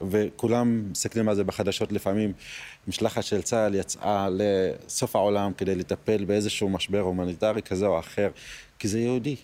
וכולם 0.00 0.90
מסתכלים 0.90 1.28
על 1.28 1.34
זה 1.34 1.44
בחדשות 1.44 1.92
לפעמים. 1.92 2.32
משלחת 2.88 3.22
של 3.22 3.42
צה"ל 3.42 3.74
יצאה 3.74 4.28
לסוף 4.30 5.16
העולם 5.16 5.52
כדי 5.52 5.74
לטפל 5.74 6.24
באיזשהו 6.24 6.68
משבר 6.68 7.00
הומניטרי 7.00 7.62
כזה 7.62 7.86
או 7.86 7.98
אחר, 7.98 8.30
כי 8.78 8.88
זה 8.88 9.00
יהודי. 9.00 9.36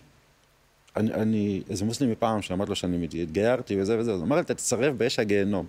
אני, 0.99 1.15
אני 1.15 1.63
איזה 1.71 1.85
מוסלמי 1.85 2.15
פעם 2.15 2.43
שאמרתי 2.43 2.69
לו 2.69 2.77
שאני 2.77 3.05
התגיירתי 3.05 3.81
וזה 3.81 3.99
וזה, 3.99 4.13
אז 4.13 4.23
אמר 4.23 4.37
לי, 4.37 4.43
אתה 4.43 4.55
תצרב 4.55 4.99
באש 4.99 5.19
הגיהנום. 5.19 5.67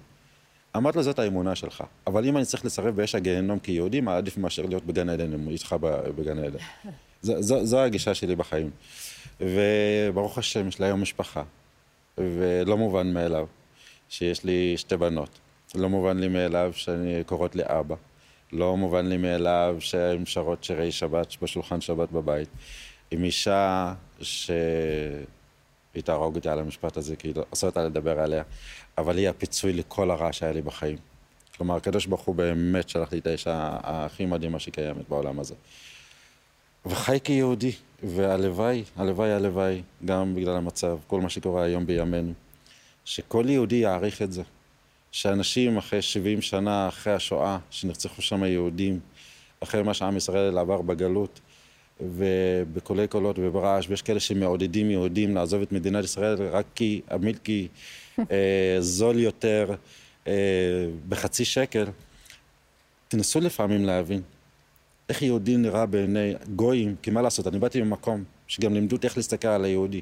אמרתי 0.78 0.98
לו, 0.98 1.04
זאת 1.04 1.20
האמונה 1.20 1.56
שלך. 1.56 1.84
אבל 2.08 2.26
אם 2.26 2.38
אני 2.38 2.46
צריך 2.46 2.66
לסרב 2.66 2.96
באש 2.96 3.16
הגיהנום 3.16 3.60
כיהודי, 3.60 4.02
מה 4.02 4.18
עדיף 4.18 4.38
מאשר 4.38 4.66
להיות 4.66 4.86
בגן 4.86 5.10
עדן, 5.10 5.50
איתך 5.50 5.76
בגן 6.16 6.40
עדן. 6.40 6.58
זו, 7.22 7.42
זו, 7.42 7.66
זו 7.66 7.80
הגישה 7.80 8.14
שלי 8.14 8.36
בחיים. 8.36 8.70
וברוך 9.42 10.38
השם, 10.38 10.68
יש 10.68 10.80
לי 10.80 10.86
היום 10.86 11.02
משפחה. 11.02 11.44
ולא 12.18 12.78
מובן 12.78 13.14
מאליו 13.14 13.48
שיש 14.10 14.44
לי 14.44 14.78
שתי 14.78 14.98
בנות. 14.98 15.30
לא 15.76 15.90
מובן 15.90 16.18
לי 16.18 16.28
מאליו 16.28 16.72
שאני 16.76 17.24
קוראות 17.26 17.56
לי 17.56 17.64
אבא. 17.66 17.96
לא 18.52 18.78
מובן 18.78 19.06
לי 19.06 19.18
מאליו 19.18 19.76
שהן 19.80 20.26
שרות 20.26 20.64
שירי 20.64 20.92
שבת 20.92 21.36
בשולחן 21.42 21.82
שבת 21.82 22.12
בבית. 22.12 22.50
עם 23.12 23.24
אישה 23.24 23.94
שהיא 24.22 26.04
תהרוג 26.04 26.36
אותי 26.36 26.50
על 26.50 26.60
המשפט 26.60 26.98
הזה, 26.98 27.16
כי 27.16 27.34
לא 27.34 27.44
אסור 27.54 27.70
אותה 27.70 27.84
לדבר 27.84 28.20
עליה, 28.20 28.44
אבל 28.98 29.18
היא 29.18 29.30
הפיצוי 29.30 29.74
לכל 29.74 30.12
הרע 30.12 30.34
שהיה 30.34 30.52
לי 30.52 30.62
בחיים. 30.62 30.98
כלומר, 31.58 31.76
הקדוש 31.76 32.06
ברוך 32.06 32.22
הוא 32.22 32.36
באמת 32.36 32.90
שלח 32.90 33.12
לי 33.12 33.20
את 33.20 33.28
האישה 33.28 33.78
הכי 33.84 34.26
מדהימה 34.26 34.60
שקיימת 34.60 35.10
בעולם 35.10 35.40
הזה. 35.40 35.56
וחי 36.86 37.20
כיהודי, 37.24 37.72
והלוואי, 38.04 38.84
הלוואי, 38.96 39.32
הלוואי, 39.32 39.82
גם 40.06 40.36
בגלל 40.36 40.56
המצב, 40.56 40.98
כל 41.08 41.22
מה 41.22 41.30
שקורה 41.30 41.64
היום 41.64 41.86
בימינו, 41.86 42.34
שכל 43.06 43.46
יהודי 43.48 43.76
יעריך 43.76 44.22
את 44.22 44.32
זה. 44.32 44.44
שאנשים 45.12 45.78
אחרי 45.78 46.02
70 46.02 46.42
שנה 46.42 46.88
אחרי 46.88 47.14
השואה, 47.14 47.58
שנרצחו 47.70 48.22
שם 48.22 48.44
יהודים, 48.44 49.00
אחרי 49.60 49.84
מה 49.84 49.94
שעם 49.94 50.18
ישראל 50.18 50.58
עבר 50.58 50.82
בגלות, 50.82 51.40
ובקולי 52.02 53.08
קולות 53.08 53.36
וברעש, 53.40 53.90
ויש 53.90 54.02
כאלה 54.02 54.20
שמעודדים 54.20 54.92
יהודים 54.92 55.36
לעזוב 55.36 55.62
את 55.62 55.72
מדינת 55.72 56.04
ישראל 56.04 56.36
רק 56.52 56.66
כי 56.76 57.02
המילקי 57.10 57.68
אה, 58.20 58.78
זול 58.80 59.20
יותר 59.20 59.72
אה, 60.28 60.34
בחצי 61.10 61.46
שקל. 61.46 61.86
תנסו 63.08 63.40
לפעמים 63.40 63.86
להבין 63.86 64.22
איך 65.10 65.22
יהודי 65.22 65.58
נראה 65.58 65.86
בעיני 65.86 66.34
גויים, 66.56 66.96
כי 67.02 67.12
מה 67.12 67.22
לעשות, 67.22 67.48
אני 67.48 67.60
באתי 67.60 67.82
ממקום 67.82 68.24
שגם 68.48 68.74
לימדו 68.74 68.96
אותי 68.96 69.08
איך 69.08 69.18
להסתכל 69.18 69.48
על 69.48 69.66
היהודי. 69.66 70.02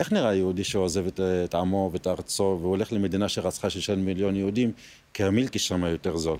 איך 0.00 0.12
נראה 0.12 0.34
יהודי 0.34 0.64
שעוזב 0.64 1.06
את, 1.06 1.20
את 1.44 1.54
עמו 1.54 1.90
ואת 1.92 2.06
ארצו 2.06 2.58
והולך 2.60 2.92
למדינה 2.92 3.28
שרצחה 3.28 3.70
שישה 3.70 3.96
מיליון 3.96 4.36
יהודים, 4.36 4.72
כי 5.14 5.24
המילקי 5.24 5.58
שם 5.58 5.84
יותר 5.84 6.16
זול. 6.16 6.38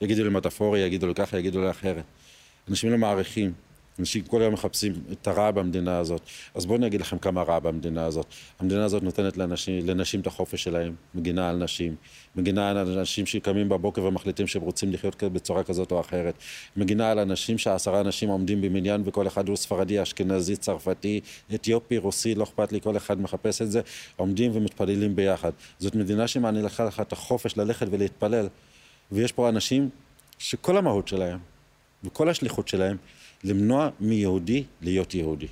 יגידו 0.00 0.24
לי 0.24 0.30
מטאפורי, 0.30 0.80
יגידו 0.80 1.06
לי 1.06 1.14
ככה, 1.14 1.38
יגידו 1.38 1.60
לי 1.60 1.70
אחרת. 1.70 2.04
אנשים 2.68 2.90
לא 2.90 2.98
מעריכים. 2.98 3.52
אנשים 3.98 4.24
כל 4.24 4.40
היום 4.40 4.52
מחפשים 4.52 4.92
את 5.12 5.28
הרע 5.28 5.50
במדינה 5.50 5.98
הזאת. 5.98 6.20
אז 6.54 6.66
בואו 6.66 6.78
אני 6.78 6.86
אגיד 6.86 7.00
לכם 7.00 7.18
כמה 7.18 7.42
רע 7.42 7.58
במדינה 7.58 8.04
הזאת. 8.04 8.26
המדינה 8.58 8.84
הזאת 8.84 9.02
נותנת 9.02 9.36
לנשים, 9.36 9.86
לנשים 9.86 10.20
את 10.20 10.26
החופש 10.26 10.62
שלהם, 10.64 10.94
מגינה 11.14 11.50
על 11.50 11.56
נשים, 11.56 11.96
מגינה 12.36 12.70
על 12.70 12.76
אנשים 12.78 13.26
שקמים 13.26 13.68
בבוקר 13.68 14.04
ומחליטים 14.04 14.46
שהם 14.46 14.62
רוצים 14.62 14.92
לחיות 14.92 15.22
בצורה 15.22 15.64
כזאת 15.64 15.92
או 15.92 16.00
אחרת, 16.00 16.34
מגינה 16.76 17.10
על 17.10 17.18
אנשים 17.18 17.58
שעשרה 17.58 18.00
אנשים 18.00 18.28
עומדים 18.28 18.60
במניין 18.60 19.02
וכל 19.04 19.26
אחד 19.26 19.48
הוא 19.48 19.56
ספרדי, 19.56 20.02
אשכנזי, 20.02 20.56
צרפתי, 20.56 21.20
אתיופי, 21.54 21.98
רוסי, 21.98 22.34
לא 22.34 22.44
אכפת 22.44 22.72
לי, 22.72 22.80
כל 22.80 22.96
אחד 22.96 23.20
מחפש 23.20 23.62
את 23.62 23.70
זה, 23.70 23.80
עומדים 24.16 24.50
ומתפללים 24.54 25.16
ביחד. 25.16 25.52
זאת 25.78 25.94
מדינה 25.94 26.28
שמעניקה 26.28 26.84
לך 26.84 27.00
את 27.00 27.12
החופש 27.12 27.56
ללכת 27.56 27.86
ולהתפלל. 27.90 28.48
ויש 29.12 29.32
פה 29.32 29.48
אנשים 29.48 29.88
שכל 30.38 30.76
המהות 30.76 31.08
שלהם 31.08 31.38
וכל 32.04 32.28
השליחות 32.28 32.68
שלהם 32.68 32.96
למנוע 33.44 33.88
מיהודי 34.00 34.64
להיות 34.80 35.14
יהודי. 35.14 35.48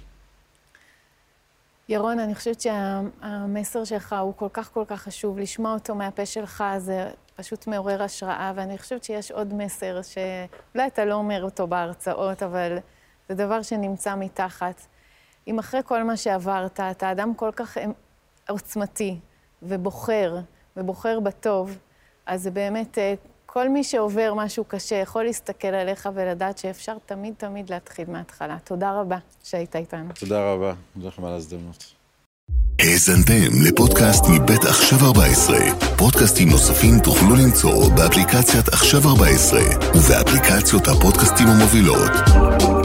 ירון, 1.89 2.19
אני 2.19 2.35
חושבת 2.35 2.61
שהמסר 2.61 3.85
שלך 3.85 4.17
הוא 4.23 4.35
כל 4.37 4.49
כך 4.53 4.73
כל 4.73 4.85
כך 4.89 5.03
חשוב. 5.03 5.39
לשמוע 5.39 5.75
אותו 5.75 5.95
מהפה 5.95 6.27
שלך 6.27 6.65
זה 6.79 7.11
פשוט 7.37 7.67
מעורר 7.67 8.03
השראה, 8.03 8.53
ואני 8.57 8.79
חושבת 8.79 9.05
שיש 9.05 9.31
עוד 9.31 9.55
מסר 9.55 10.01
שאולי 10.03 10.87
אתה 10.87 11.05
לא 11.05 11.15
אומר 11.15 11.45
אותו 11.45 11.67
בהרצאות, 11.67 12.43
אבל 12.43 12.79
זה 13.29 13.35
דבר 13.35 13.63
שנמצא 13.63 14.15
מתחת. 14.17 14.87
אם 15.49 15.59
אחרי 15.59 15.81
כל 15.85 16.03
מה 16.03 16.17
שעברת, 16.17 16.81
אתה 16.81 17.13
אדם 17.13 17.35
כל 17.35 17.51
כך 17.57 17.77
עוצמתי 18.49 19.19
ובוחר, 19.63 20.37
ובוחר 20.77 21.21
בטוב, 21.21 21.79
אז 22.27 22.43
זה 22.43 22.51
באמת, 22.51 22.99
אה, 22.99 23.15
כל 23.57 23.69
מי 23.69 23.85
שעובר 23.85 24.35
משהו 24.37 24.65
קשה 24.65 24.97
יכול 24.97 25.25
להסתכל 25.25 25.69
עליך 25.69 26.09
ולדעת 26.15 26.59
שאפשר 26.59 26.97
תמיד 27.07 27.35
תמיד 27.37 27.71
להתחיל 27.71 28.05
מההתחלה. 28.11 28.57
תודה 28.65 29.01
רבה 29.01 29.17
שהיית 29.45 29.77
איתנו. 29.77 30.09
תודה 30.21 30.53
רבה, 30.53 30.73
תודה 30.95 31.09
לכם 31.09 31.25
על 31.25 31.33
ההזדמנות. 31.33 31.85
האזנתם 32.79 33.49
לפודקאסט 33.69 34.25
מבית 34.29 34.65
עכשיו 34.65 34.99
14. 35.07 35.57
פודקאסטים 35.99 36.49
נוספים 36.49 36.99
תוכלו 37.05 37.37
למצוא 37.37 37.91
באפליקציית 37.97 38.69
עכשיו 38.69 39.01
14 39.09 39.61
ובאפליקציות 39.95 40.89
הפודקאסטים 40.89 41.47
המובילות. 41.47 42.76